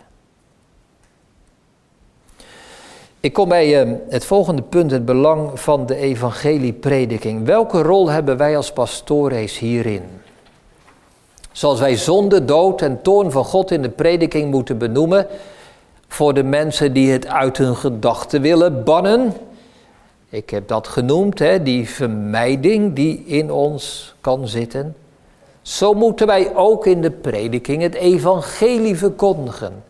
[3.26, 7.46] Ik kom bij uh, het volgende punt, het belang van de evangelieprediking.
[7.46, 10.02] Welke rol hebben wij als pastores hierin?
[11.52, 15.28] Zoals wij zonde, dood en toorn van God in de prediking moeten benoemen,
[16.08, 19.34] voor de mensen die het uit hun gedachten willen bannen.
[20.30, 24.96] Ik heb dat genoemd, hè, die vermijding die in ons kan zitten.
[25.62, 29.84] Zo moeten wij ook in de prediking het evangelie verkondigen.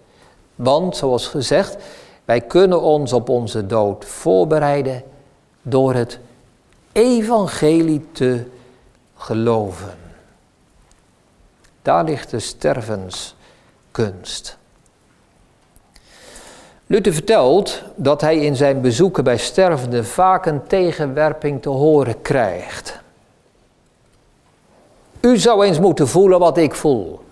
[0.56, 1.78] Want, zoals gezegd,
[2.26, 5.04] wij kunnen ons op onze dood voorbereiden
[5.62, 6.20] door het
[6.92, 8.44] evangelie te
[9.18, 9.94] geloven.
[11.82, 14.58] Daar ligt de stervenskunst.
[16.88, 23.00] Luther vertelt dat hij in zijn bezoeken bij stervenden vaak een tegenwerping te horen krijgt.
[25.20, 27.24] U zou eens moeten voelen wat ik voel.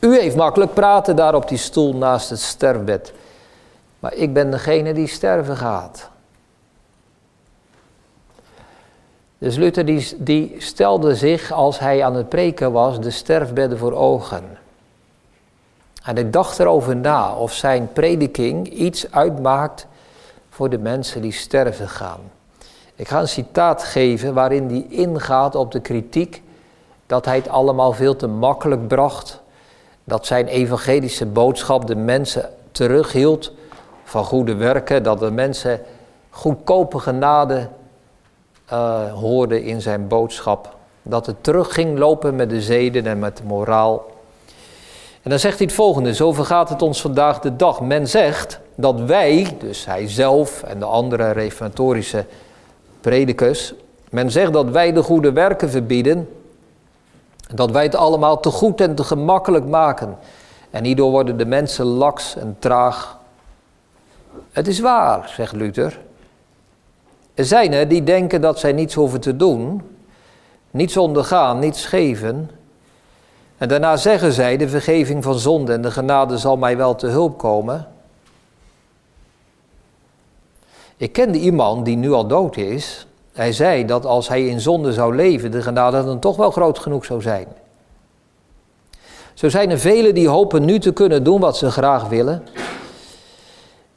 [0.00, 3.12] U heeft makkelijk praten daar op die stoel naast het sterfbed.
[4.00, 6.10] Maar ik ben degene die sterven gaat.
[9.38, 13.92] Dus Luther die, die stelde zich, als hij aan het preken was, de sterfbedden voor
[13.92, 14.44] ogen.
[16.02, 19.86] En hij dacht erover na of zijn prediking iets uitmaakt
[20.48, 22.20] voor de mensen die sterven gaan.
[22.94, 26.42] Ik ga een citaat geven waarin hij ingaat op de kritiek
[27.06, 29.40] dat hij het allemaal veel te makkelijk bracht.
[30.04, 33.52] Dat zijn evangelische boodschap de mensen terughield
[34.10, 35.80] van goede werken, dat de mensen
[36.30, 37.68] goedkope genade
[38.72, 40.76] uh, hoorden in zijn boodschap.
[41.02, 44.10] Dat het terug ging lopen met de zeden en met de moraal.
[45.22, 47.80] En dan zegt hij het volgende, zo vergaat het ons vandaag de dag.
[47.80, 52.24] Men zegt dat wij, dus hij zelf en de andere reformatorische
[53.00, 53.74] predikers,
[54.10, 56.28] men zegt dat wij de goede werken verbieden,
[57.54, 60.18] dat wij het allemaal te goed en te gemakkelijk maken.
[60.70, 63.18] En hierdoor worden de mensen laks en traag.
[64.52, 66.00] Het is waar, zegt Luther.
[67.34, 69.82] Er zijn er die denken dat zij niets hoeven te doen,
[70.70, 72.50] niets ondergaan, niets geven.
[73.58, 77.06] En daarna zeggen zij, de vergeving van zonde en de genade zal mij wel te
[77.06, 77.88] hulp komen.
[80.96, 83.06] Ik kende iemand die nu al dood is.
[83.32, 86.78] Hij zei dat als hij in zonde zou leven, de genade dan toch wel groot
[86.78, 87.46] genoeg zou zijn.
[89.34, 92.42] Zo zijn er velen die hopen nu te kunnen doen wat ze graag willen.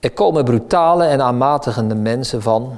[0.03, 2.77] Er komen brutale en aanmatigende mensen van.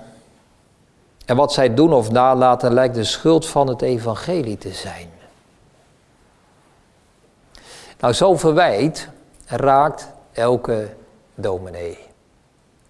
[1.26, 5.10] En wat zij doen of nalaten lijkt de schuld van het evangelie te zijn.
[8.00, 9.10] Nou, zo verwijt
[9.46, 10.90] raakt elke
[11.36, 11.98] dominee.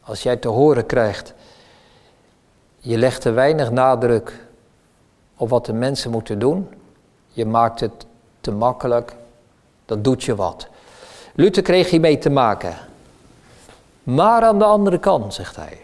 [0.01, 1.33] Als jij te horen krijgt,
[2.77, 4.45] je legt te weinig nadruk
[5.35, 6.69] op wat de mensen moeten doen,
[7.27, 8.05] je maakt het
[8.41, 9.15] te makkelijk,
[9.85, 10.67] dat doet je wat.
[11.35, 12.84] Luther kreeg hiermee te maken.
[14.05, 15.77] Maar aan de andere kant, zegt hij.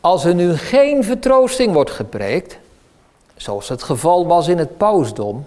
[0.00, 2.58] Als er nu geen vertroosting wordt gepreekt,
[3.36, 5.46] zoals het geval was in het pausdom,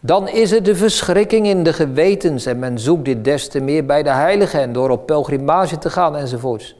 [0.00, 3.86] dan is het de verschrikking in de gewetens en men zoekt dit des te meer
[3.86, 6.74] bij de heiligen en door op pelgrimage te gaan enzovoorts.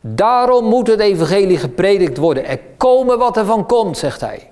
[0.00, 2.46] Daarom moet het evangelie gepredikt worden.
[2.46, 4.50] Er komen wat er van komt, zegt hij.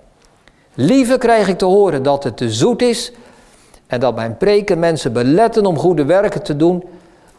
[0.74, 3.12] Liever krijg ik te horen dat het te zoet is
[3.91, 6.84] en dat mijn preken mensen beletten om goede werken te doen,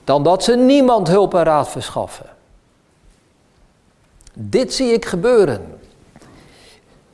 [0.04, 2.26] dan dat ze niemand hulp en raad verschaffen.
[4.34, 5.80] Dit zie ik gebeuren.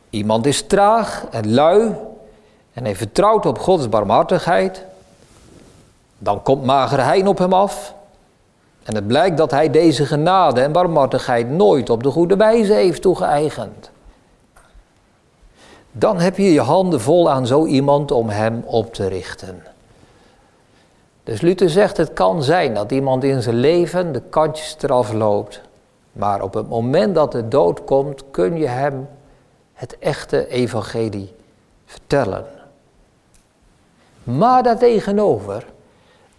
[0.10, 1.96] Iemand is traag en lui
[2.74, 4.84] en hij vertrouwt op Gods barmhartigheid.
[6.18, 7.94] Dan komt mager hein op hem af.
[8.84, 13.02] En het blijkt dat hij deze genade en barmhartigheid nooit op de goede wijze heeft
[13.02, 13.90] toegeëigend.
[16.00, 19.64] Dan heb je je handen vol aan zo iemand om hem op te richten.
[21.24, 25.62] Dus Luther zegt, het kan zijn dat iemand in zijn leven de kantjes eraf loopt.
[26.12, 29.08] Maar op het moment dat de dood komt, kun je hem
[29.74, 31.34] het echte evangelie
[31.86, 32.46] vertellen.
[34.24, 35.66] Maar daartegenover,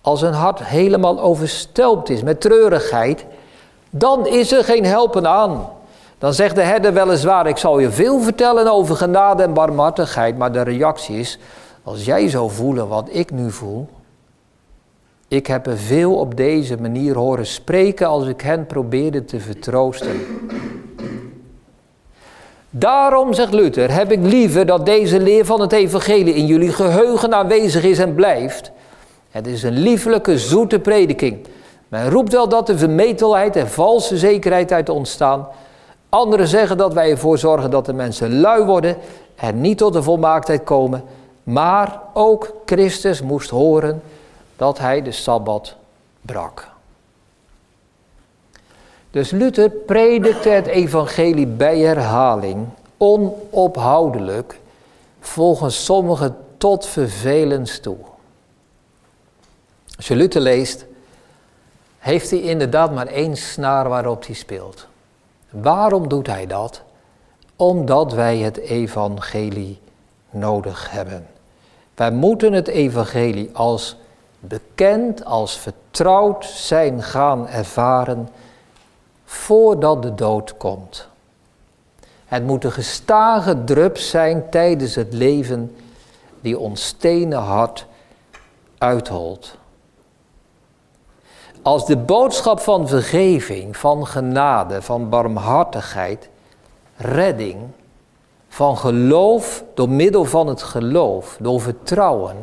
[0.00, 3.24] als een hart helemaal overstelpt is met treurigheid,
[3.90, 5.68] dan is er geen helpen aan.
[6.18, 10.52] Dan zegt de herder weliswaar, ik zal je veel vertellen over genade en barmhartigheid, maar
[10.52, 11.38] de reactie is,
[11.82, 13.88] als jij zou voelen wat ik nu voel,
[15.28, 20.20] ik heb er veel op deze manier horen spreken als ik hen probeerde te vertroosten.
[22.70, 27.34] Daarom, zegt Luther, heb ik liever dat deze leer van het evangelie in jullie geheugen
[27.34, 28.70] aanwezig is en blijft.
[29.30, 31.46] Het is een liefelijke, zoete prediking.
[31.88, 35.48] Men roept wel dat er vermetelheid en valse zekerheid uit ontstaan.
[36.08, 38.96] Anderen zeggen dat wij ervoor zorgen dat de mensen lui worden
[39.34, 41.04] en niet tot de volmaaktheid komen.
[41.42, 44.02] Maar ook Christus moest horen
[44.56, 45.74] dat hij de Sabbat
[46.20, 46.68] brak.
[49.10, 54.60] Dus Luther predikte het evangelie bij herhaling, onophoudelijk,
[55.20, 57.96] volgens sommigen tot vervelens toe.
[59.96, 60.84] Als je Luther leest,
[61.98, 64.86] heeft hij inderdaad maar één snaar waarop hij speelt.
[65.50, 66.82] Waarom doet hij dat?
[67.56, 69.80] Omdat wij het evangelie
[70.30, 71.26] nodig hebben.
[71.94, 73.96] Wij moeten het evangelie als
[74.40, 78.28] bekend, als vertrouwd zijn gaan ervaren
[79.24, 81.08] voordat de dood komt.
[82.26, 85.76] Het moet een gestage drup zijn tijdens het leven
[86.40, 87.86] die ons stenen hart
[88.78, 89.57] uitholt.
[91.68, 96.28] Als de boodschap van vergeving, van genade, van barmhartigheid,
[96.96, 97.56] redding,
[98.48, 102.36] van geloof door middel van het geloof, door vertrouwen,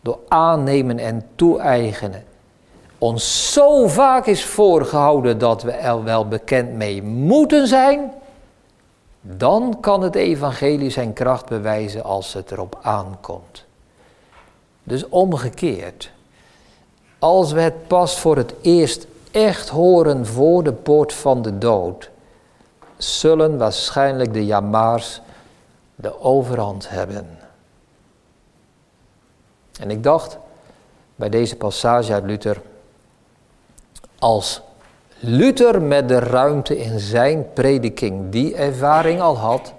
[0.00, 2.24] door aannemen en toe-eigenen,
[2.98, 8.12] ons zo vaak is voorgehouden dat we er wel bekend mee moeten zijn,
[9.20, 13.64] dan kan het evangelie zijn kracht bewijzen als het erop aankomt.
[14.82, 16.12] Dus omgekeerd,
[17.20, 22.10] als we het pas voor het eerst echt horen voor de poort van de dood,
[22.96, 25.20] zullen waarschijnlijk de jamaars
[25.94, 27.38] de overhand hebben.
[29.80, 30.38] En ik dacht
[31.16, 32.60] bij deze passage uit Luther,
[34.18, 34.60] Als
[35.18, 39.72] Luther met de ruimte in zijn prediking die ervaring al had,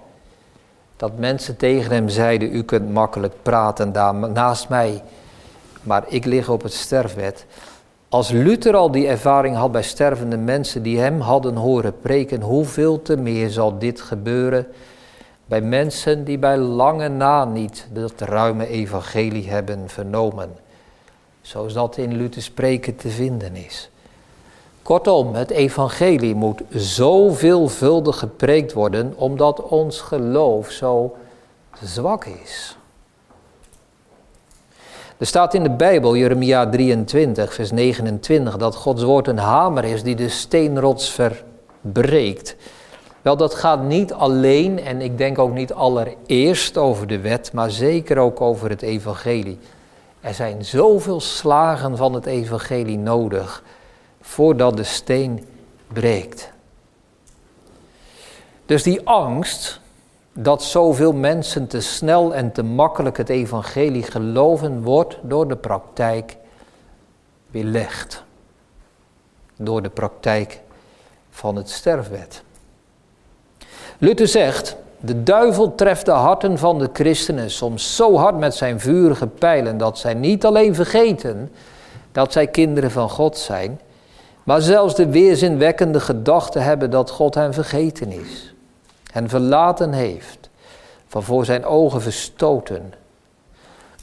[0.96, 5.02] dat mensen tegen hem zeiden: U kunt makkelijk praten daar naast mij,
[5.82, 7.46] maar ik lig op het sterfbed.
[8.08, 13.02] Als Luther al die ervaring had bij stervende mensen die hem hadden horen preken, hoeveel
[13.02, 14.66] te meer zal dit gebeuren
[15.46, 20.50] bij mensen die bij lange na niet dat ruime evangelie hebben vernomen,
[21.40, 23.90] zoals dat in Luthers preken te vinden is.
[24.82, 31.16] Kortom, het evangelie moet zo veelvuldig gepreekt worden omdat ons geloof zo
[31.82, 32.76] zwak is.
[35.18, 40.02] Er staat in de Bijbel, Jeremia 23, vers 29, dat Gods woord een hamer is
[40.02, 42.56] die de steenrots verbreekt.
[43.22, 47.70] Wel, dat gaat niet alleen en ik denk ook niet allereerst over de wet, maar
[47.70, 49.58] zeker ook over het evangelie.
[50.20, 53.62] Er zijn zoveel slagen van het evangelie nodig
[54.20, 55.46] voordat de steen
[55.92, 56.52] breekt.
[58.66, 59.80] Dus die angst
[60.32, 66.36] dat zoveel mensen te snel en te makkelijk het evangelie geloven, wordt door de praktijk
[67.50, 68.24] weerlegd.
[69.56, 70.60] Door de praktijk
[71.30, 72.42] van het sterfwet.
[73.98, 78.80] Luther zegt, de duivel treft de harten van de christenen soms zo hard met zijn
[78.80, 81.52] vurige pijlen dat zij niet alleen vergeten
[82.12, 83.80] dat zij kinderen van God zijn,
[84.42, 88.51] maar zelfs de weerzinwekkende gedachte hebben dat God hen vergeten is,
[89.12, 90.50] hen verlaten heeft,
[91.06, 92.94] van voor zijn ogen verstoten.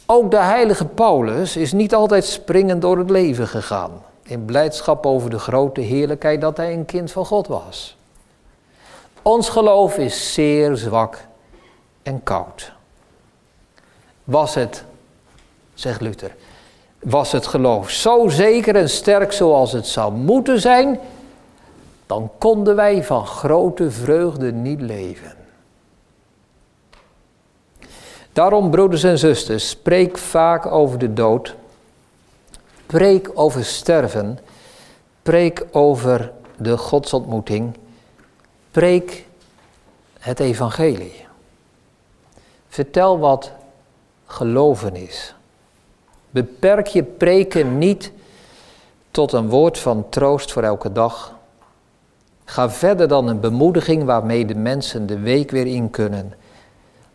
[0.05, 3.91] Ook de heilige Paulus is niet altijd springend door het leven gegaan,
[4.23, 7.97] in blijdschap over de grote heerlijkheid dat hij een kind van God was.
[9.21, 11.17] Ons geloof is zeer zwak
[12.03, 12.71] en koud.
[14.23, 14.83] Was het,
[15.73, 16.35] zegt Luther,
[16.99, 20.99] was het geloof zo zeker en sterk zoals het zou moeten zijn,
[22.09, 25.33] dan konden wij van grote vreugde niet leven.
[28.33, 31.55] Daarom, broeders en zusters, spreek vaak over de dood.
[32.85, 34.39] Preek over sterven.
[35.21, 37.77] Preek over de godsontmoeting.
[38.71, 39.25] Preek
[40.19, 41.25] het evangelie.
[42.67, 43.51] Vertel wat
[44.25, 45.35] geloven is.
[46.29, 48.11] Beperk je preken niet
[49.11, 51.37] tot een woord van troost voor elke dag.
[52.49, 56.33] Ga verder dan een bemoediging waarmee de mensen de week weer in kunnen.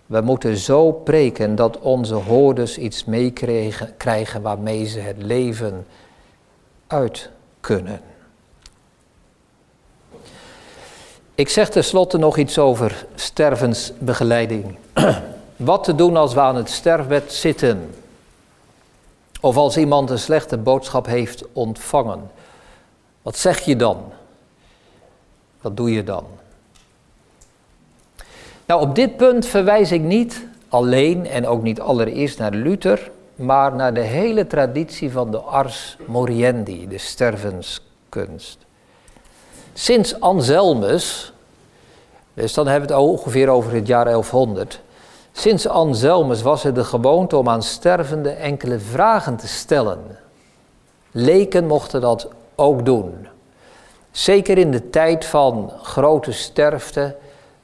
[0.06, 5.86] We moeten zo preken dat onze hoorders iets meekrijgen waarmee ze het leven
[6.86, 7.30] uit
[7.60, 8.00] kunnen.
[11.34, 14.76] Ik zeg tenslotte nog iets over stervensbegeleiding.
[15.56, 17.94] Wat te doen als we aan het sterfbed zitten?
[19.40, 22.30] Of als iemand een slechte boodschap heeft ontvangen.
[23.22, 24.12] Wat zeg je dan?
[25.64, 26.24] Wat doe je dan?
[28.66, 33.74] Nou, op dit punt verwijs ik niet alleen en ook niet allereerst naar Luther, maar
[33.74, 38.58] naar de hele traditie van de ars moriendi, de stervenskunst.
[39.72, 41.32] Sinds Anselmus,
[42.34, 44.82] dus dan hebben we het ongeveer over het jaar 1100,
[45.32, 50.18] Sinds Anselmus was het de gewoonte om aan stervenden enkele vragen te stellen.
[51.10, 53.26] Leken mochten dat ook doen.
[54.14, 57.14] Zeker in de tijd van grote sterfte,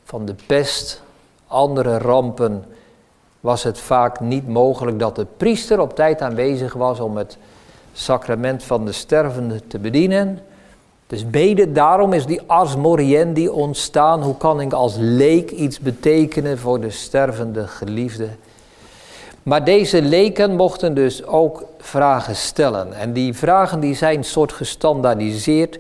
[0.05, 1.03] van de pest,
[1.47, 2.65] andere rampen,
[3.41, 7.37] was het vaak niet mogelijk dat de priester op tijd aanwezig was om het
[7.93, 10.39] sacrament van de stervende te bedienen.
[11.07, 14.23] Dus mede daarom is die ars moriendi ontstaan.
[14.23, 18.29] Hoe kan ik als leek iets betekenen voor de stervende geliefde?
[19.43, 22.93] Maar deze leken mochten dus ook vragen stellen.
[22.93, 25.79] En die vragen die zijn soort gestandaardiseerd,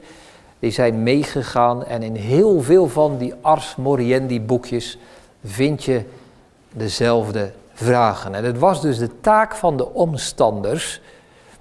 [0.61, 1.85] die zijn meegegaan.
[1.85, 4.99] En in heel veel van die ars moriendi boekjes
[5.45, 6.05] vind je
[6.73, 8.35] dezelfde vragen.
[8.35, 11.01] En het was dus de taak van de omstanders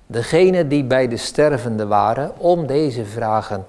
[0.05, 3.65] degene die bij de stervende waren, om deze vragen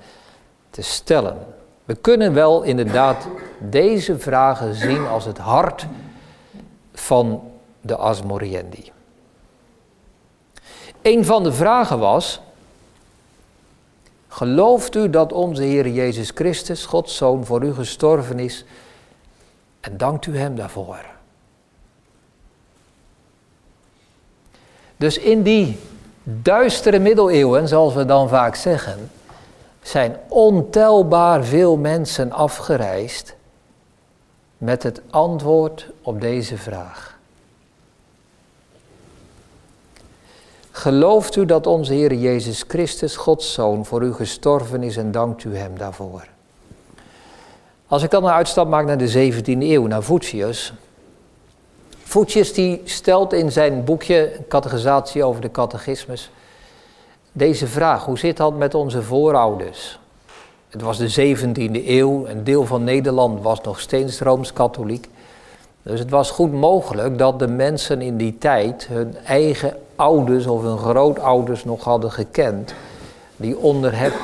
[0.71, 1.37] te stellen.
[1.85, 3.29] We kunnen wel inderdaad
[3.59, 5.87] deze vragen zien als het hart
[6.93, 7.43] van
[7.81, 8.93] de Asmoriendi.
[11.03, 12.41] Een van de vragen was:
[14.33, 18.65] Gelooft u dat onze Heer Jezus Christus, Gods Zoon, voor u gestorven is
[19.81, 21.05] en dankt u Hem daarvoor?
[24.97, 25.79] Dus in die
[26.23, 29.11] duistere middeleeuwen, zoals we dan vaak zeggen,
[29.83, 33.35] zijn ontelbaar veel mensen afgereisd
[34.59, 37.10] met het antwoord op deze vraag.
[40.81, 45.45] Gelooft u dat onze Heer Jezus Christus, Gods Zoon, voor u gestorven is en dankt
[45.45, 46.27] u Hem daarvoor?
[47.87, 50.73] Als ik dan een uitstap maak naar de 17e eeuw, naar Voetius.
[52.03, 56.31] Voetius die stelt in zijn boekje, Catechisatie over de catechismus,
[57.33, 58.05] deze vraag.
[58.05, 59.99] Hoe zit dat met onze voorouders?
[60.69, 65.09] Het was de 17e eeuw, een deel van Nederland was nog steeds Rooms-Katholiek.
[65.83, 70.63] Dus het was goed mogelijk dat de mensen in die tijd hun eigen ouders of
[70.63, 72.75] hun grootouders nog hadden gekend,
[73.37, 74.15] die onder het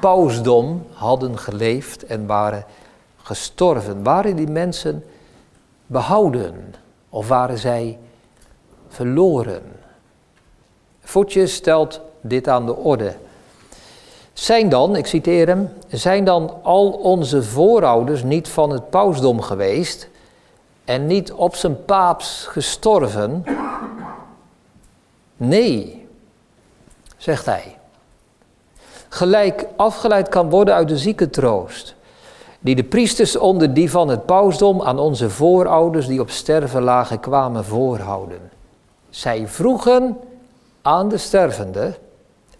[0.00, 2.64] pausdom hadden geleefd en waren
[3.22, 4.02] gestorven.
[4.02, 5.04] Waren die mensen
[5.86, 6.74] behouden
[7.08, 7.98] of waren zij
[8.88, 9.62] verloren?
[11.00, 13.14] Voetjes stelt dit aan de orde.
[14.32, 20.08] Zijn dan, ik citeer hem, zijn dan al onze voorouders niet van het pausdom geweest
[20.84, 23.44] en niet op zijn paaps gestorven?
[25.36, 26.06] Nee,
[27.16, 27.78] zegt hij.
[29.08, 31.94] Gelijk afgeleid kan worden uit de ziekentroost,
[32.60, 37.20] die de priesters onder die van het pausdom aan onze voorouders die op sterven lagen
[37.20, 38.50] kwamen voorhouden.
[39.10, 40.18] Zij vroegen
[40.82, 41.94] aan de stervende,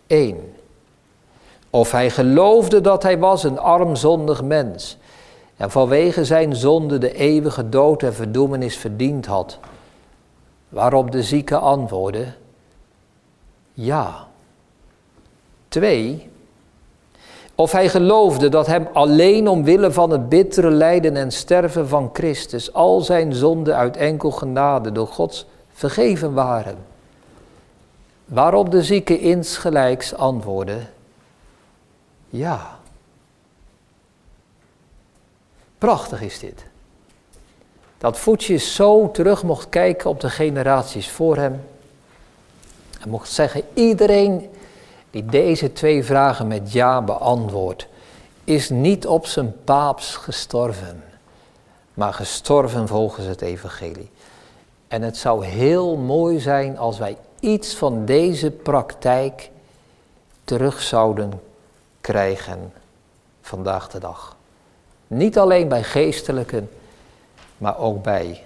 [0.07, 0.55] één,
[1.70, 4.99] of hij geloofde dat hij was een arm zondig mens
[5.57, 9.59] en vanwege zijn zonde de eeuwige dood en verdoemenis verdiend had.
[10.68, 12.27] Waarop de zieke antwoordde,
[13.77, 14.29] ja.
[15.68, 16.31] Twee,
[17.55, 22.72] of hij geloofde dat hem alleen omwille van het bittere lijden en sterven van Christus
[22.72, 26.77] al zijn zonden uit enkel genade door Gods vergeven waren.
[28.24, 30.79] Waarop de zieke insgelijks antwoordde,
[32.29, 32.79] ja.
[35.79, 36.66] Prachtig is dit.
[37.99, 41.61] Dat voetje zo terug mocht kijken op de generaties voor hem.
[43.07, 44.50] En mocht zeggen, iedereen
[45.11, 47.86] die deze twee vragen met ja beantwoordt,
[48.44, 51.02] is niet op zijn paaps gestorven,
[51.94, 54.11] maar gestorven volgens het evangelie.
[54.88, 59.50] En het zou heel mooi zijn als wij iets van deze praktijk
[60.44, 61.40] terug zouden
[62.00, 62.72] krijgen
[63.40, 64.36] vandaag de dag.
[65.07, 66.70] Niet alleen bij geestelijken,
[67.59, 68.44] maar ook bij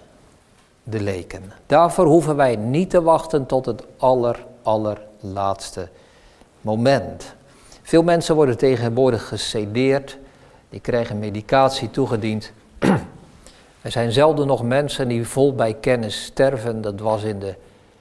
[0.82, 1.52] de leken.
[1.66, 5.88] Daarvoor hoeven wij niet te wachten tot het aller, allerlaatste
[6.61, 7.34] moment.
[7.82, 10.18] Veel mensen worden tegenwoordig gecedeerd,
[10.68, 12.52] die krijgen medicatie toegediend.
[13.82, 16.80] er zijn zelden nog mensen die vol bij kennis sterven.
[16.80, 17.54] Dat was in de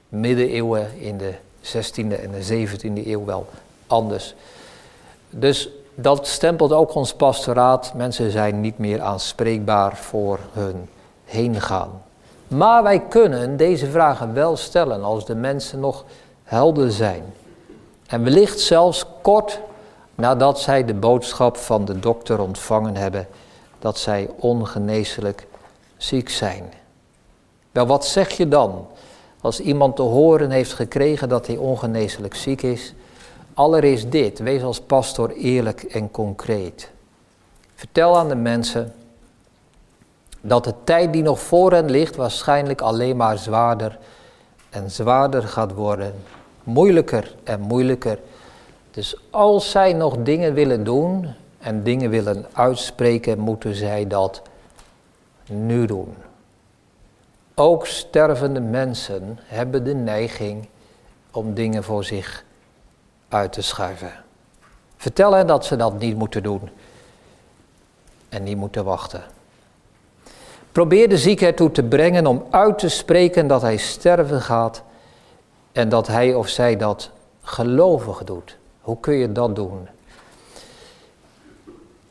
[0.09, 3.47] middeleeuwen, in de 16e en de 17e eeuw wel
[3.87, 4.35] anders.
[5.29, 7.93] Dus dat stempelt ook ons pastoraat.
[7.93, 10.89] Mensen zijn niet meer aanspreekbaar voor hun
[11.25, 12.01] heen gaan.
[12.47, 16.05] Maar wij kunnen deze vragen wel stellen als de mensen nog
[16.49, 17.23] helder zijn.
[18.07, 19.59] En wellicht zelfs kort
[20.15, 23.27] nadat zij de boodschap van de dokter ontvangen hebben
[23.79, 25.47] dat zij ongeneeslijk
[25.97, 26.73] ziek zijn.
[27.71, 28.87] Wel, wat zeg je dan
[29.41, 32.93] als iemand te horen heeft gekregen dat hij ongeneeslijk ziek is?
[33.53, 36.91] Allereerst dit, wees als pastor eerlijk en concreet.
[37.75, 38.93] Vertel aan de mensen
[40.41, 43.97] dat de tijd die nog voor hen ligt waarschijnlijk alleen maar zwaarder
[44.69, 46.13] en zwaarder gaat worden.
[46.73, 48.19] Moeilijker en moeilijker.
[48.91, 51.27] Dus als zij nog dingen willen doen
[51.59, 54.41] en dingen willen uitspreken, moeten zij dat
[55.47, 56.15] nu doen.
[57.55, 60.67] Ook stervende mensen hebben de neiging
[61.31, 62.43] om dingen voor zich
[63.29, 64.11] uit te schuiven.
[64.97, 66.69] Vertel hen dat ze dat niet moeten doen
[68.29, 69.23] en niet moeten wachten.
[70.71, 74.83] Probeer de zieke ertoe te brengen om uit te spreken dat hij sterven gaat
[75.79, 77.09] en dat hij of zij dat
[77.41, 78.57] gelovig doet.
[78.81, 79.87] Hoe kun je dat doen?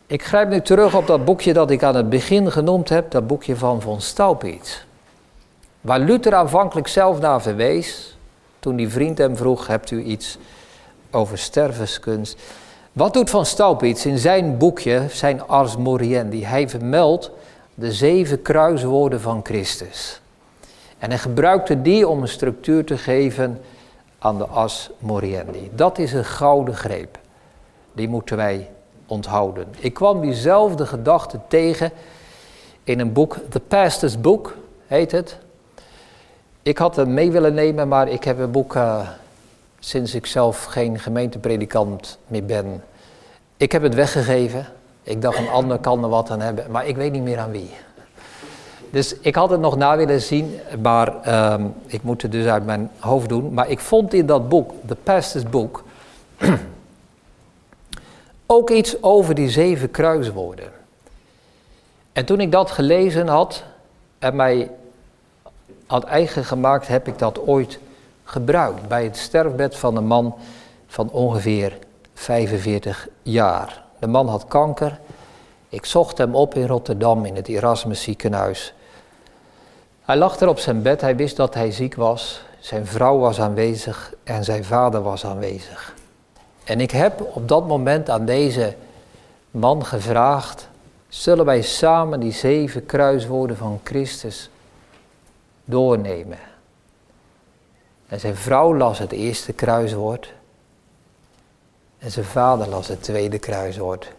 [0.07, 3.27] Ik grijp nu terug op dat boekje dat ik aan het begin genoemd heb, dat
[3.27, 4.83] boekje van von Staupitz.
[5.81, 8.17] Waar Luther aanvankelijk zelf naar verwees,
[8.59, 10.39] toen die vriend hem vroeg, hebt u iets
[11.11, 12.41] over stervenskunst.
[12.93, 16.45] Wat doet Van Staupitz in zijn boekje, zijn Ars Moriendi?
[16.45, 17.31] Hij vermeldt
[17.75, 20.21] de zeven kruiswoorden van Christus.
[20.99, 23.61] En hij gebruikte die om een structuur te geven
[24.19, 25.71] aan de Ars Moriendi.
[25.75, 27.19] Dat is een gouden greep.
[27.93, 28.71] Die moeten wij
[29.07, 29.67] onthouden.
[29.79, 31.93] Ik kwam diezelfde gedachte tegen
[32.85, 35.39] in een boek, The Pastor's Book heet het.
[36.63, 39.09] Ik had hem mee willen nemen, maar ik heb een boek uh,
[39.79, 42.83] sinds ik zelf geen gemeentepredikant meer ben.
[43.57, 44.67] Ik heb het weggegeven.
[45.03, 47.51] Ik dacht een ander kan er wat aan hebben, maar ik weet niet meer aan
[47.51, 47.71] wie.
[48.91, 52.65] Dus ik had het nog na willen zien, maar ehm, ik moet het dus uit
[52.65, 53.55] mijn hoofd doen.
[53.55, 55.85] Maar ik vond in dat boek, The Pastor's Book,
[58.47, 60.73] ook iets over die zeven kruiswoorden.
[62.13, 63.65] En toen ik dat gelezen had
[64.19, 64.71] en mij
[65.87, 67.79] had eigen gemaakt, heb ik dat ooit
[68.25, 70.35] gebruikt bij het sterfbed van een man
[70.87, 71.79] van ongeveer
[72.15, 73.85] 45 jaar.
[73.99, 74.99] De man had kanker.
[75.69, 78.75] Ik zocht hem op in Rotterdam in het Erasmus ziekenhuis.
[80.09, 82.43] Hij lag er op zijn bed, hij wist dat hij ziek was.
[82.59, 85.95] Zijn vrouw was aanwezig en zijn vader was aanwezig.
[86.65, 88.77] En ik heb op dat moment aan deze
[89.51, 90.69] man gevraagd:
[91.09, 94.51] zullen wij samen die zeven kruiswoorden van Christus
[95.65, 96.39] doornemen?
[98.07, 100.33] En zijn vrouw las het eerste kruiswoord.
[101.99, 104.13] En zijn vader las het tweede kruiswoord.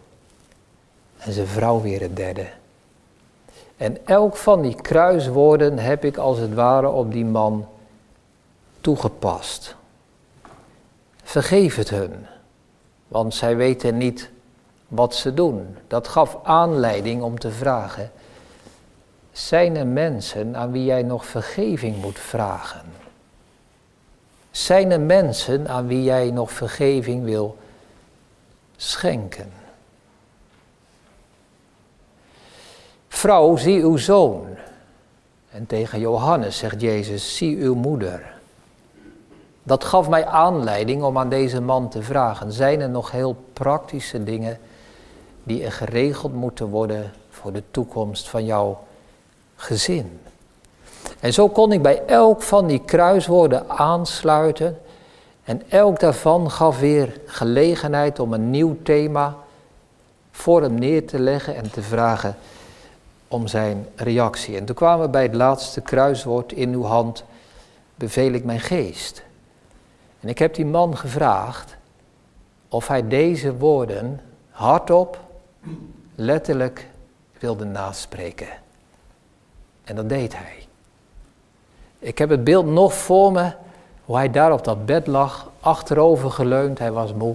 [1.18, 2.46] En zijn vrouw weer het derde.
[3.80, 7.68] En elk van die kruiswoorden heb ik als het ware op die man
[8.80, 9.76] toegepast.
[11.22, 12.26] Vergeef het hun,
[13.08, 14.30] want zij weten niet
[14.88, 15.76] wat ze doen.
[15.86, 18.10] Dat gaf aanleiding om te vragen:
[19.32, 22.84] zijn er mensen aan wie jij nog vergeving moet vragen?
[24.50, 27.56] Zijn er mensen aan wie jij nog vergeving wil
[28.76, 29.59] schenken?
[33.20, 34.46] Vrouw, zie uw zoon.
[35.50, 38.32] En tegen Johannes zegt Jezus, zie uw moeder.
[39.62, 44.24] Dat gaf mij aanleiding om aan deze man te vragen, zijn er nog heel praktische
[44.24, 44.58] dingen
[45.42, 48.78] die er geregeld moeten worden voor de toekomst van jouw
[49.56, 50.20] gezin?
[51.20, 54.78] En zo kon ik bij elk van die kruiswoorden aansluiten
[55.44, 59.36] en elk daarvan gaf weer gelegenheid om een nieuw thema
[60.30, 62.36] voor hem neer te leggen en te vragen,
[63.30, 64.56] om zijn reactie.
[64.56, 67.24] En toen kwamen we bij het laatste kruiswoord in uw hand,
[67.94, 69.22] beveel ik mijn geest.
[70.20, 71.76] En ik heb die man gevraagd
[72.68, 74.20] of hij deze woorden
[74.50, 75.18] hardop,
[76.14, 76.88] letterlijk
[77.38, 78.48] wilde naspreken.
[79.84, 80.66] En dat deed hij.
[81.98, 83.52] Ik heb het beeld nog voor me,
[84.04, 87.34] hoe hij daar op dat bed lag, achterover geleund, hij was moe.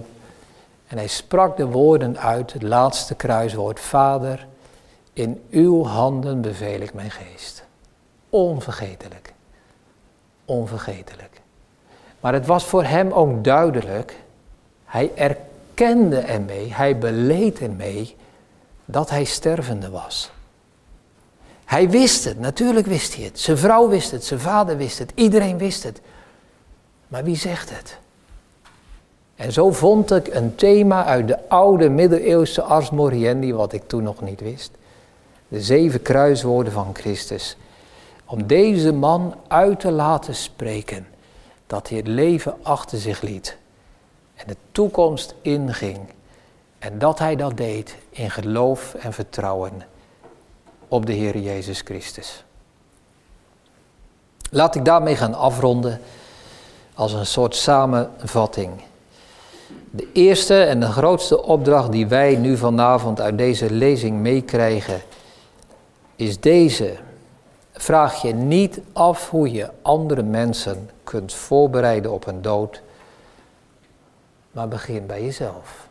[0.86, 4.46] En hij sprak de woorden uit, het laatste kruiswoord, Vader,
[5.16, 7.64] in uw handen beveel ik mijn geest.
[8.30, 9.32] Onvergetelijk.
[10.44, 11.40] Onvergetelijk.
[12.20, 14.16] Maar het was voor hem ook duidelijk.
[14.84, 18.16] Hij erkende ermee, hij beleed ermee
[18.84, 20.30] dat hij stervende was.
[21.64, 23.40] Hij wist het, natuurlijk wist hij het.
[23.40, 26.00] Zijn vrouw wist het, zijn vader wist het, iedereen wist het.
[27.08, 27.98] Maar wie zegt het?
[29.34, 34.02] En zo vond ik een thema uit de oude middeleeuwse Ars Moriendi, wat ik toen
[34.02, 34.70] nog niet wist
[35.48, 37.56] de zeven kruiswoorden van Christus.
[38.24, 41.06] Om deze man uit te laten spreken
[41.66, 43.56] dat hij het leven achter zich liet
[44.34, 45.98] en de toekomst inging.
[46.78, 49.72] En dat hij dat deed in geloof en vertrouwen
[50.88, 52.44] op de Heer Jezus Christus.
[54.50, 56.00] Laat ik daarmee gaan afronden
[56.94, 58.70] als een soort samenvatting.
[59.90, 65.00] De eerste en de grootste opdracht die wij nu vanavond uit deze lezing meekrijgen
[66.16, 66.96] is deze.
[67.72, 72.82] Vraag je niet af hoe je andere mensen kunt voorbereiden op een dood,
[74.50, 75.88] maar begin bij jezelf.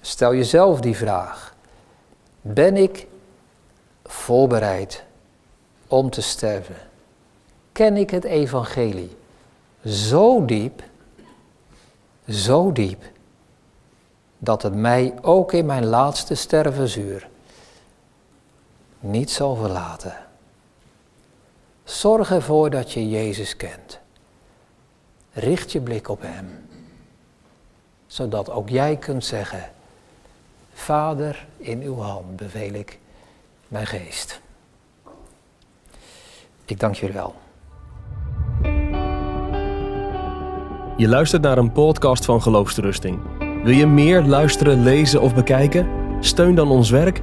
[0.00, 1.54] Stel jezelf die vraag.
[2.40, 3.06] Ben ik
[4.04, 5.04] voorbereid
[5.86, 6.76] om te sterven?
[7.72, 9.16] Ken ik het evangelie
[9.86, 10.82] zo diep,
[12.28, 13.02] zo diep,
[14.38, 17.28] dat het mij ook in mijn laatste stervensuur
[19.04, 20.14] niet zal verlaten.
[21.84, 24.00] Zorg ervoor dat je Jezus kent.
[25.32, 26.68] Richt je blik op Hem,
[28.06, 29.72] zodat ook jij kunt zeggen,
[30.72, 32.98] Vader, in uw hand beveel ik
[33.68, 34.40] mijn geest.
[36.64, 37.34] Ik dank jullie wel.
[40.96, 43.20] Je luistert naar een podcast van Geloofsterusting.
[43.38, 45.88] Wil je meer luisteren, lezen of bekijken?
[46.20, 47.22] Steun dan ons werk